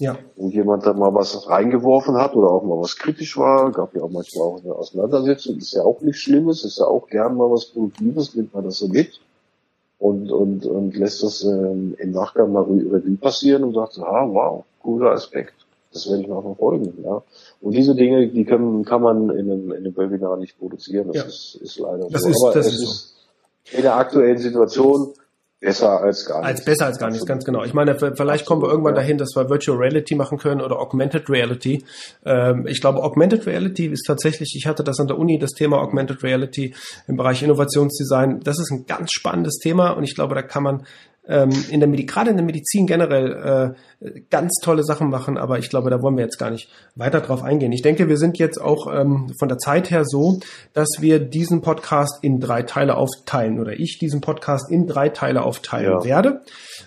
Ja. 0.00 0.18
Und 0.36 0.52
jemand 0.52 0.84
da 0.86 0.92
mal 0.92 1.14
was 1.14 1.48
reingeworfen 1.48 2.16
hat 2.16 2.34
oder 2.34 2.50
auch 2.50 2.64
mal 2.64 2.80
was 2.80 2.96
kritisch 2.96 3.36
war, 3.36 3.70
gab 3.70 3.94
ja 3.94 4.02
auch 4.02 4.10
manchmal 4.10 4.46
auch 4.48 4.60
eine 4.62 4.74
Auseinandersetzung, 4.74 5.56
ist 5.58 5.72
ja 5.72 5.82
auch 5.82 6.00
nichts 6.00 6.20
Schlimmes, 6.22 6.64
ist 6.64 6.78
ja 6.78 6.86
auch 6.86 7.06
gern 7.08 7.36
mal 7.36 7.50
was 7.50 7.66
Produktives, 7.66 8.34
nimmt 8.34 8.52
man 8.54 8.64
das 8.64 8.78
so 8.78 8.88
mit 8.88 9.20
und, 10.00 10.32
und, 10.32 10.66
und 10.66 10.96
lässt 10.96 11.22
das 11.22 11.44
ähm, 11.44 11.94
im 11.98 12.10
Nachgang 12.10 12.52
mal 12.52 12.64
Revue 12.64 13.16
passieren 13.20 13.62
und 13.62 13.74
sagt, 13.74 13.98
ah, 14.00 14.26
wow, 14.28 14.64
cooler 14.82 15.12
Aspekt. 15.12 15.54
Das 15.92 16.08
werde 16.10 16.22
ich 16.22 16.28
mal 16.28 16.42
verfolgen. 16.42 16.92
Ja. 17.04 17.22
Und 17.60 17.70
diese 17.72 17.94
Dinge, 17.94 18.26
die 18.26 18.44
können, 18.44 18.84
kann 18.84 19.00
man 19.00 19.30
in 19.30 19.48
einem, 19.48 19.70
in 19.70 19.76
einem 19.86 19.96
Webinar 19.96 20.36
nicht 20.38 20.58
produzieren. 20.58 21.06
Das 21.12 21.16
Ja. 21.16 21.22
ist, 21.22 21.54
ist 21.62 21.78
leider 21.78 22.08
Das 22.10 22.22
so. 22.22 22.28
ist- 22.30 22.42
Aber 22.44 22.52
das 22.54 22.66
es 22.66 22.72
ist 22.72 22.80
so. 22.80 22.84
ist 22.86 23.14
in 23.76 23.82
der 23.82 23.94
aktuellen 23.96 24.38
Situation 24.38 25.12
besser 25.64 26.00
als 26.02 26.26
gar 26.26 26.42
nichts. 26.42 26.50
Als 26.50 26.64
besser 26.64 26.86
als 26.86 26.98
gar 26.98 27.10
nichts, 27.10 27.26
ganz 27.26 27.44
genau. 27.44 27.64
Ich 27.64 27.72
meine, 27.72 27.96
vielleicht 27.96 28.44
kommen 28.44 28.62
wir 28.62 28.68
irgendwann 28.68 28.94
ja. 28.94 29.00
dahin, 29.00 29.18
dass 29.18 29.30
wir 29.34 29.48
Virtual 29.48 29.78
Reality 29.78 30.14
machen 30.14 30.38
können 30.38 30.60
oder 30.60 30.78
Augmented 30.78 31.28
Reality. 31.30 31.84
Ähm, 32.24 32.66
ich 32.66 32.80
glaube, 32.80 33.02
Augmented 33.02 33.46
Reality 33.46 33.86
ist 33.86 34.04
tatsächlich, 34.06 34.54
ich 34.56 34.66
hatte 34.66 34.84
das 34.84 35.00
an 35.00 35.06
der 35.06 35.18
Uni, 35.18 35.38
das 35.38 35.52
Thema 35.52 35.80
Augmented 35.80 36.22
Reality 36.22 36.74
im 37.08 37.16
Bereich 37.16 37.42
Innovationsdesign. 37.42 38.40
Das 38.40 38.58
ist 38.58 38.70
ein 38.70 38.84
ganz 38.86 39.12
spannendes 39.12 39.58
Thema 39.58 39.90
und 39.90 40.04
ich 40.04 40.14
glaube, 40.14 40.34
da 40.34 40.42
kann 40.42 40.62
man 40.62 40.86
ähm, 41.26 41.50
in 41.70 41.80
der 41.80 41.88
Medi 41.88 42.04
gerade 42.04 42.30
in 42.30 42.36
der 42.36 42.44
Medizin 42.44 42.86
generell 42.86 43.32
äh, 43.32 43.74
ganz 44.30 44.54
tolle 44.62 44.84
Sachen 44.84 45.08
machen, 45.10 45.38
aber 45.38 45.58
ich 45.58 45.70
glaube, 45.70 45.90
da 45.90 46.02
wollen 46.02 46.16
wir 46.16 46.24
jetzt 46.24 46.38
gar 46.38 46.50
nicht 46.50 46.68
weiter 46.94 47.20
drauf 47.20 47.42
eingehen. 47.42 47.72
Ich 47.72 47.82
denke, 47.82 48.08
wir 48.08 48.16
sind 48.18 48.38
jetzt 48.38 48.60
auch 48.60 48.92
ähm, 48.92 49.32
von 49.38 49.48
der 49.48 49.58
Zeit 49.58 49.90
her 49.90 50.04
so, 50.04 50.40
dass 50.72 50.88
wir 51.00 51.18
diesen 51.18 51.62
Podcast 51.62 52.18
in 52.22 52.40
drei 52.40 52.62
Teile 52.62 52.96
aufteilen 52.96 53.58
oder 53.60 53.72
ich 53.72 53.98
diesen 53.98 54.20
Podcast 54.20 54.70
in 54.70 54.86
drei 54.86 55.08
Teile 55.08 55.42
aufteilen 55.42 55.92
Ja. 56.00 56.04
werde. 56.04 56.42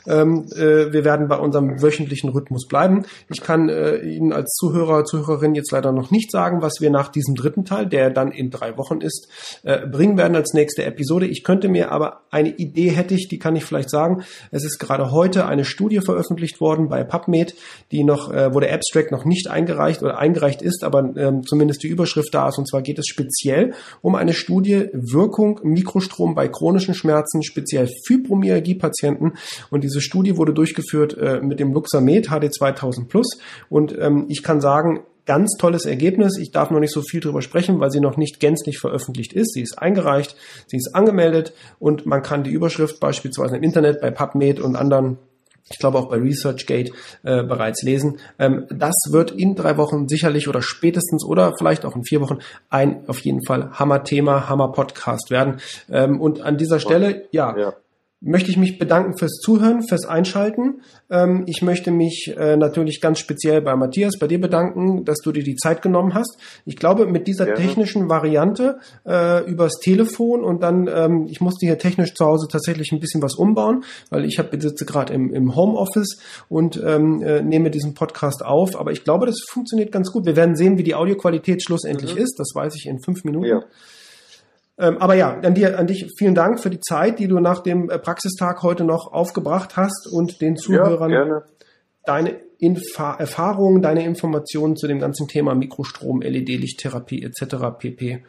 Ähm, 0.06 0.46
äh, 0.56 0.92
wir 0.94 1.04
werden 1.06 1.28
bei 1.28 1.38
unserem 1.38 1.82
wöchentlichen 1.82 2.30
Rhythmus 2.30 2.68
bleiben. 2.68 3.06
Ich 3.30 3.42
kann 3.42 3.70
äh, 3.70 3.98
Ihnen 3.98 4.32
als 4.34 4.54
Zuhörer, 4.56 5.04
Zuhörerin 5.06 5.56
jetzt 5.56 5.72
leider 5.72 5.92
noch 5.92 6.12
nicht 6.12 6.32
sagen, 6.32 6.62
was 6.62 6.76
wir 6.82 6.90
nach 6.90 7.10
diesem 7.10 7.36
dritten 7.36 7.66
Teil, 7.66 7.88
der 7.88 8.10
dann 8.10 8.32
in 8.32 8.50
drei 8.52 8.78
Wochen 8.78 9.02
ist, 9.02 9.28
äh, 9.64 9.86
bringen 9.88 10.18
werden 10.18 10.36
als 10.36 10.54
nächste 10.54 10.84
Episode. 10.86 11.26
Ich 11.28 11.44
könnte 11.44 11.68
mir 11.68 11.92
aber 11.92 12.22
eine 12.32 12.50
Idee 12.50 12.90
hätte 12.90 13.16
ich, 13.16 13.28
die 13.28 13.40
kann 13.40 13.56
ich 13.56 13.66
vielleicht 13.66 13.90
sagen. 13.90 14.24
Es 14.52 14.64
ist 14.64 14.78
gerade 14.80 15.12
heute 15.12 15.46
eine 15.46 15.66
Studie 15.66 16.00
veröffentlicht 16.00 16.62
worden 16.62 16.90
bei 16.90 17.04
PubMed, 17.08 17.56
die 17.92 18.04
noch, 18.04 18.32
äh, 18.32 18.54
wo 18.54 18.60
der 18.60 18.74
Abstract 18.74 19.12
noch 19.12 19.26
nicht 19.26 19.50
eingereicht 19.50 20.04
oder 20.04 20.18
eingereicht 20.18 20.62
ist, 20.62 20.84
aber 20.84 21.16
ähm, 21.16 21.44
zumindest 21.44 21.84
die 21.84 21.88
Überschrift 21.88 22.34
da 22.34 22.50
ist. 22.50 22.58
Und 22.58 22.70
zwar 22.70 22.82
geht 22.82 23.00
es 23.00 23.08
speziell 23.08 23.74
um 24.02 24.16
eine 24.16 24.34
Studie 24.34 24.90
Wirkung 24.94 25.60
Mikrostrom 25.64 26.36
bei 26.36 26.48
chronischen 26.48 26.94
Schmerzen, 26.94 27.44
speziell 27.44 27.90
Fibromyalgie-Patienten. 28.06 29.34
Und 29.70 29.84
diese 29.84 30.02
Studie 30.02 30.38
wurde 30.38 30.54
durchgeführt 30.54 31.18
äh, 31.18 31.42
mit 31.42 31.60
dem 31.60 31.74
Luxamed 31.74 32.28
HD 32.28 32.54
2000 32.54 33.08
Plus. 33.08 33.40
Und 33.70 33.98
ähm, 33.98 34.26
ich 34.30 34.44
kann 34.44 34.62
sagen, 34.62 35.02
ganz 35.28 35.58
tolles 35.60 35.86
Ergebnis. 35.86 36.40
Ich 36.40 36.52
darf 36.52 36.72
noch 36.72 36.80
nicht 36.80 36.94
so 36.94 37.02
viel 37.04 37.20
drüber 37.20 37.44
sprechen, 37.44 37.80
weil 37.80 37.92
sie 37.92 38.00
noch 38.00 38.18
nicht 38.18 38.40
gänzlich 38.40 38.80
veröffentlicht 38.80 39.34
ist. 39.34 39.54
Sie 39.54 39.62
ist 39.62 39.78
eingereicht, 39.78 40.36
sie 40.66 40.78
ist 40.78 40.96
angemeldet 40.96 41.54
und 41.78 42.08
man 42.08 42.24
kann 42.24 42.44
die 42.44 42.50
Überschrift 42.50 43.00
beispielsweise 43.00 43.58
im 43.58 43.64
Internet 43.64 44.02
bei 44.02 44.10
PubMed 44.10 44.60
und 44.60 44.76
anderen 44.76 45.20
ich 45.70 45.80
glaube 45.80 45.98
auch 45.98 46.10
bei 46.10 46.18
ResearchGate 46.18 46.92
äh, 47.24 47.44
bereits 47.44 47.84
lesen. 47.84 48.20
Ähm, 48.40 48.66
das 48.70 48.96
wird 49.12 49.32
in 49.32 49.56
drei 49.56 49.78
Wochen 49.78 50.08
sicherlich 50.08 50.48
oder 50.48 50.62
spätestens 50.62 51.26
oder 51.26 51.54
vielleicht 51.58 51.86
auch 51.86 51.96
in 51.96 52.04
vier 52.04 52.22
Wochen 52.22 52.40
ein 52.70 53.08
auf 53.08 53.20
jeden 53.20 53.44
Fall 53.46 53.72
Hammer-Thema, 53.74 54.50
Hammer-Podcast 54.50 55.32
werden. 55.32 55.60
Ähm, 55.90 56.22
und 56.22 56.42
an 56.42 56.58
dieser 56.58 56.80
Stelle, 56.80 57.26
ja, 57.32 57.58
Ja. 57.58 57.74
Möchte 58.20 58.50
ich 58.50 58.58
mich 58.58 58.80
bedanken 58.80 59.18
fürs 59.18 59.40
Zuhören, 59.40 59.84
fürs 59.88 60.06
Einschalten. 60.06 60.82
Ähm, 61.10 61.44
ich 61.46 61.62
möchte 61.62 61.92
mich 61.92 62.34
äh, 62.36 62.58
natürlich 62.58 63.00
ganz 63.00 63.20
speziell 63.20 63.62
bei 63.62 63.76
Matthias, 63.76 64.18
bei 64.20 64.28
dir 64.28 64.42
bedanken, 64.42 65.06
dass 65.06 65.20
du 65.20 65.32
dir 65.32 65.44
die 65.44 65.56
Zeit 65.56 65.84
genommen 65.84 66.16
hast. 66.16 66.38
Ich 66.66 66.78
glaube, 66.78 67.06
mit 67.06 67.28
dieser 67.28 67.46
Gerne. 67.46 67.60
technischen 67.60 68.10
Variante 68.10 68.80
äh, 69.06 69.48
übers 69.50 69.74
Telefon 69.80 70.44
und 70.44 70.64
dann, 70.64 70.88
ähm, 70.88 71.28
ich 71.30 71.42
musste 71.42 71.68
hier 71.68 71.78
technisch 71.78 72.16
zu 72.16 72.26
Hause 72.26 72.48
tatsächlich 72.52 72.92
ein 72.92 73.00
bisschen 73.00 73.22
was 73.22 73.36
umbauen, 73.36 73.84
weil 74.10 74.26
ich 74.26 74.40
hab, 74.40 74.50
sitze 74.60 74.86
gerade 74.86 75.14
im, 75.14 75.32
im 75.32 75.56
Homeoffice 75.56 76.20
und 76.50 76.82
ähm, 76.84 77.22
äh, 77.22 77.44
nehme 77.44 77.70
diesen 77.70 77.94
Podcast 77.94 78.44
auf. 78.44 78.80
Aber 78.80 78.92
ich 78.92 79.04
glaube, 79.04 79.28
das 79.28 79.42
funktioniert 79.48 79.92
ganz 79.92 80.12
gut. 80.12 80.26
Wir 80.26 80.36
werden 80.36 80.56
sehen, 80.56 80.80
wie 80.80 80.84
die 80.84 80.96
Audioqualität 80.96 81.64
schlussendlich 81.64 82.18
ist. 82.18 82.40
Das 82.40 82.50
weiß 82.56 82.74
ich 82.76 82.88
in 82.88 83.00
fünf 83.00 83.24
Minuten. 83.24 83.46
Ja. 83.46 83.64
Ähm, 84.80 84.98
aber 85.00 85.16
ja, 85.16 85.40
an 85.40 85.56
dir, 85.56 85.80
an 85.80 85.88
dich 85.88 86.08
vielen 86.18 86.36
Dank 86.36 86.60
für 86.60 86.70
die 86.70 86.80
Zeit, 86.80 87.20
die 87.20 87.28
du 87.28 87.40
nach 87.40 87.62
dem 87.62 87.90
äh, 87.90 87.98
Praxistag 87.98 88.62
heute 88.62 88.84
noch 88.84 89.12
aufgebracht 89.12 89.76
hast 89.76 90.08
und 90.12 90.40
den 90.42 90.56
ja, 90.56 90.62
Zuhörern 90.62 91.10
gerne. 91.10 91.44
deine 92.06 92.36
Infa 92.60 93.16
Erfahrungen, 93.16 93.82
deine 93.82 94.06
Informationen 94.06 94.76
zu 94.76 94.88
dem 94.88 95.00
ganzen 95.00 95.28
Thema 95.28 95.56
Mikrostrom, 95.56 96.22
LED-Lichttherapie 96.22 97.24
etc. 97.24 97.56
pp. 97.78 98.24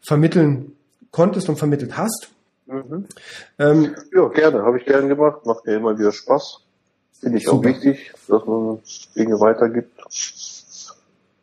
vermitteln 0.00 0.72
konntest 1.10 1.48
und 1.48 1.56
vermittelt 1.56 1.96
hast. 1.96 2.28
Mhm. 2.66 3.06
Ähm, 3.58 3.94
Ja, 4.12 4.28
gerne. 4.28 4.62
Habe 4.62 4.78
ich 4.78 4.84
gerne 4.84 5.08
gemacht. 5.08 5.44
Macht 5.44 5.66
mir 5.66 5.74
immer 5.76 5.98
wieder 5.98 6.12
Spaß. 6.12 6.60
Finde 7.20 7.38
ich 7.38 7.48
auch 7.48 7.54
Super. 7.54 7.68
wichtig, 7.70 8.12
dass 8.28 8.44
man 8.46 8.80
Dinge 9.16 9.38
weitergibt. 9.40 9.98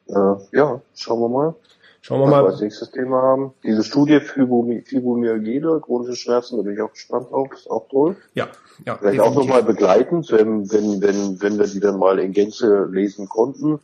Äh, 0.08 0.58
ja, 0.58 0.82
schauen 0.96 1.22
wir 1.22 1.30
mal, 1.30 1.56
schauen 2.02 2.20
wir 2.20 2.26
was 2.26 2.32
wir 2.32 2.42
mal. 2.44 2.52
als 2.52 2.62
nächstes 2.62 2.92
Thema 2.92 3.22
haben. 3.22 3.54
Diese 3.64 3.84
Studie 3.84 4.18
Fibromy- 4.20 4.84
Fibromyalgie, 4.88 5.62
chronische 5.82 6.16
Schmerzen, 6.16 6.58
da 6.58 6.64
bin 6.64 6.74
ich 6.74 6.82
auch 6.82 6.92
gespannt 6.92 7.32
drauf. 7.32 7.50
Ist 7.54 7.70
auch 7.70 7.88
toll. 7.90 8.16
Ja, 8.34 8.48
ja. 8.86 8.98
Vielleicht 8.98 9.20
auch 9.22 9.34
nochmal 9.36 9.64
begleitend, 9.64 10.32
wenn, 10.32 10.72
wenn, 10.72 11.02
wenn, 11.02 11.42
wenn 11.42 11.58
wir 11.58 11.68
die 11.68 11.80
dann 11.80 11.98
mal 12.00 12.20
in 12.20 12.32
Gänze 12.34 12.88
lesen 12.92 13.30
konnten. 13.30 13.80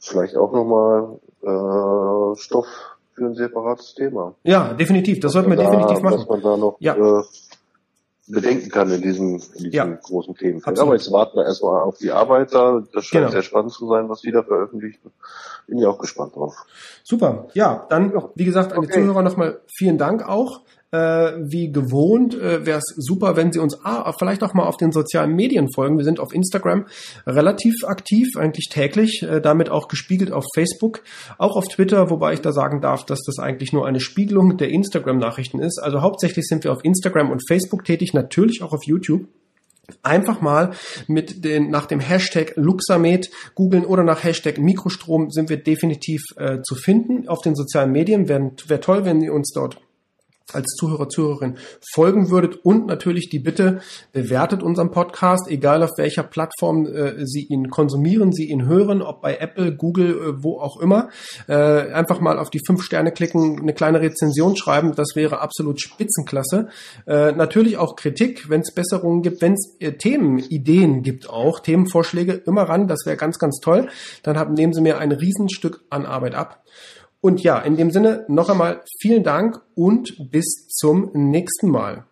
Vielleicht 0.00 0.36
auch 0.36 0.52
nochmal 0.52 1.18
äh, 1.42 2.36
Stoff 2.38 2.66
für 3.14 3.26
ein 3.26 3.34
separates 3.34 3.94
Thema. 3.94 4.34
Ja, 4.42 4.74
definitiv. 4.74 5.20
Das 5.20 5.32
sollten 5.32 5.50
wir 5.50 5.56
da, 5.56 5.70
definitiv 5.70 6.02
machen. 6.02 6.18
Was 6.18 6.28
man 6.28 6.42
da 6.42 6.56
noch 6.56 6.76
Ja. 6.80 6.94
äh, 6.96 7.22
bedenken 8.26 8.70
kann 8.70 8.90
in 8.90 9.02
diesem, 9.02 9.34
in 9.54 9.64
diesem 9.64 9.72
Ja. 9.72 9.84
großen 9.86 10.34
Themenfeld. 10.34 10.78
Aber 10.78 10.94
jetzt 10.94 11.12
warten 11.12 11.36
wir 11.36 11.44
erstmal 11.44 11.82
auf 11.82 11.98
die 11.98 12.10
Arbeiter. 12.10 12.82
Das 12.92 13.04
scheint 13.04 13.22
Genau. 13.22 13.32
sehr 13.32 13.42
spannend 13.42 13.72
zu 13.72 13.86
sein, 13.88 14.08
was 14.08 14.20
die 14.22 14.32
da 14.32 14.42
veröffentlichen. 14.42 15.10
Bin 15.66 15.78
ich 15.78 15.86
auch 15.86 15.98
gespannt 15.98 16.34
drauf. 16.36 16.54
Super. 17.02 17.48
Ja, 17.54 17.86
dann, 17.90 18.12
wie 18.34 18.44
gesagt, 18.44 18.72
an 18.72 18.80
die 18.82 18.88
Okay. 18.88 19.00
Zuhörer 19.00 19.22
nochmal 19.22 19.60
vielen 19.66 19.98
Dank 19.98 20.26
auch. 20.28 20.62
Äh, 20.94 21.50
wie 21.50 21.72
gewohnt 21.72 22.34
äh, 22.34 22.64
wäre 22.64 22.78
es 22.78 22.94
super, 22.96 23.34
wenn 23.34 23.50
Sie 23.50 23.58
uns 23.58 23.76
vielleicht 24.16 24.44
auch 24.44 24.54
mal 24.54 24.66
auf 24.66 24.76
den 24.76 24.92
sozialen 24.92 25.34
Medien 25.34 25.72
folgen. 25.72 25.96
Wir 25.98 26.04
sind 26.04 26.20
auf 26.20 26.32
Instagram 26.32 26.86
relativ 27.26 27.74
aktiv, 27.84 28.36
eigentlich 28.36 28.68
täglich, 28.68 29.24
äh, 29.24 29.40
damit 29.40 29.70
auch 29.70 29.88
gespiegelt 29.88 30.30
auf 30.30 30.44
Facebook, 30.54 31.02
auch 31.36 31.56
auf 31.56 31.66
Twitter, 31.66 32.10
wobei 32.10 32.34
ich 32.34 32.42
da 32.42 32.52
sagen 32.52 32.80
darf, 32.80 33.04
dass 33.04 33.22
das 33.26 33.40
eigentlich 33.40 33.72
nur 33.72 33.88
eine 33.88 33.98
Spiegelung 33.98 34.56
der 34.56 34.68
Instagram-Nachrichten 34.68 35.58
ist. 35.58 35.82
Also 35.82 36.00
hauptsächlich 36.00 36.46
sind 36.46 36.62
wir 36.62 36.70
auf 36.70 36.84
Instagram 36.84 37.32
und 37.32 37.42
Facebook 37.48 37.84
tätig, 37.84 38.14
natürlich 38.14 38.62
auch 38.62 38.72
auf 38.72 38.84
YouTube 38.84 39.26
einfach 40.02 40.40
mal 40.40 40.74
mit 41.08 41.44
den 41.44 41.70
nach 41.70 41.86
dem 41.86 41.98
Hashtag 41.98 42.52
Luxamed 42.54 43.30
googeln 43.56 43.84
oder 43.84 44.04
nach 44.04 44.22
Hashtag 44.22 44.58
Mikrostrom 44.58 45.30
sind 45.30 45.50
wir 45.50 45.56
definitiv 45.56 46.22
äh, 46.36 46.58
zu 46.62 46.76
finden 46.76 47.28
auf 47.28 47.40
den 47.40 47.56
sozialen 47.56 47.90
Medien. 47.90 48.28
Wäre 48.28 48.52
wär 48.68 48.80
toll, 48.80 49.04
wenn 49.04 49.20
ihr 49.20 49.34
uns 49.34 49.50
dort 49.52 49.78
als 50.52 50.74
Zuhörer, 50.78 51.08
Zuhörerin 51.08 51.56
folgen 51.92 52.30
würdet 52.30 52.56
und 52.64 52.86
natürlich 52.86 53.30
die 53.30 53.38
Bitte, 53.38 53.80
bewertet 54.12 54.62
unseren 54.62 54.90
Podcast, 54.90 55.48
egal 55.48 55.82
auf 55.82 55.90
welcher 55.96 56.22
Plattform 56.22 56.86
äh, 56.86 57.24
Sie 57.26 57.46
ihn 57.48 57.70
konsumieren, 57.70 58.32
Sie 58.32 58.50
ihn 58.50 58.66
hören, 58.66 59.02
ob 59.02 59.22
bei 59.22 59.36
Apple, 59.36 59.74
Google, 59.74 60.10
äh, 60.10 60.42
wo 60.42 60.58
auch 60.58 60.80
immer. 60.80 61.08
Äh, 61.48 61.54
einfach 61.54 62.20
mal 62.20 62.38
auf 62.38 62.50
die 62.50 62.60
fünf 62.66 62.82
Sterne 62.82 63.12
klicken, 63.12 63.60
eine 63.60 63.72
kleine 63.72 64.00
Rezension 64.00 64.56
schreiben, 64.56 64.94
das 64.94 65.16
wäre 65.16 65.40
absolut 65.40 65.80
Spitzenklasse. 65.80 66.68
Äh, 67.06 67.32
natürlich 67.32 67.78
auch 67.78 67.96
Kritik, 67.96 68.50
wenn 68.50 68.60
es 68.60 68.74
Besserungen 68.74 69.22
gibt, 69.22 69.40
wenn 69.40 69.54
es 69.54 69.76
äh, 69.80 69.92
Themen, 69.92 70.38
Ideen 70.38 71.02
gibt 71.02 71.30
auch, 71.30 71.60
Themenvorschläge, 71.60 72.32
immer 72.46 72.62
ran, 72.62 72.86
das 72.86 73.06
wäre 73.06 73.16
ganz, 73.16 73.38
ganz 73.38 73.60
toll. 73.60 73.88
Dann 74.22 74.38
haben, 74.38 74.54
nehmen 74.54 74.74
Sie 74.74 74.82
mir 74.82 74.98
ein 74.98 75.12
Riesenstück 75.12 75.84
an 75.90 76.04
Arbeit 76.04 76.34
ab. 76.34 76.64
Und 77.24 77.42
ja, 77.42 77.58
in 77.58 77.78
dem 77.78 77.90
Sinne 77.90 78.26
noch 78.28 78.50
einmal 78.50 78.82
vielen 79.00 79.24
Dank 79.24 79.58
und 79.74 80.30
bis 80.30 80.68
zum 80.68 81.08
nächsten 81.14 81.70
Mal. 81.70 82.04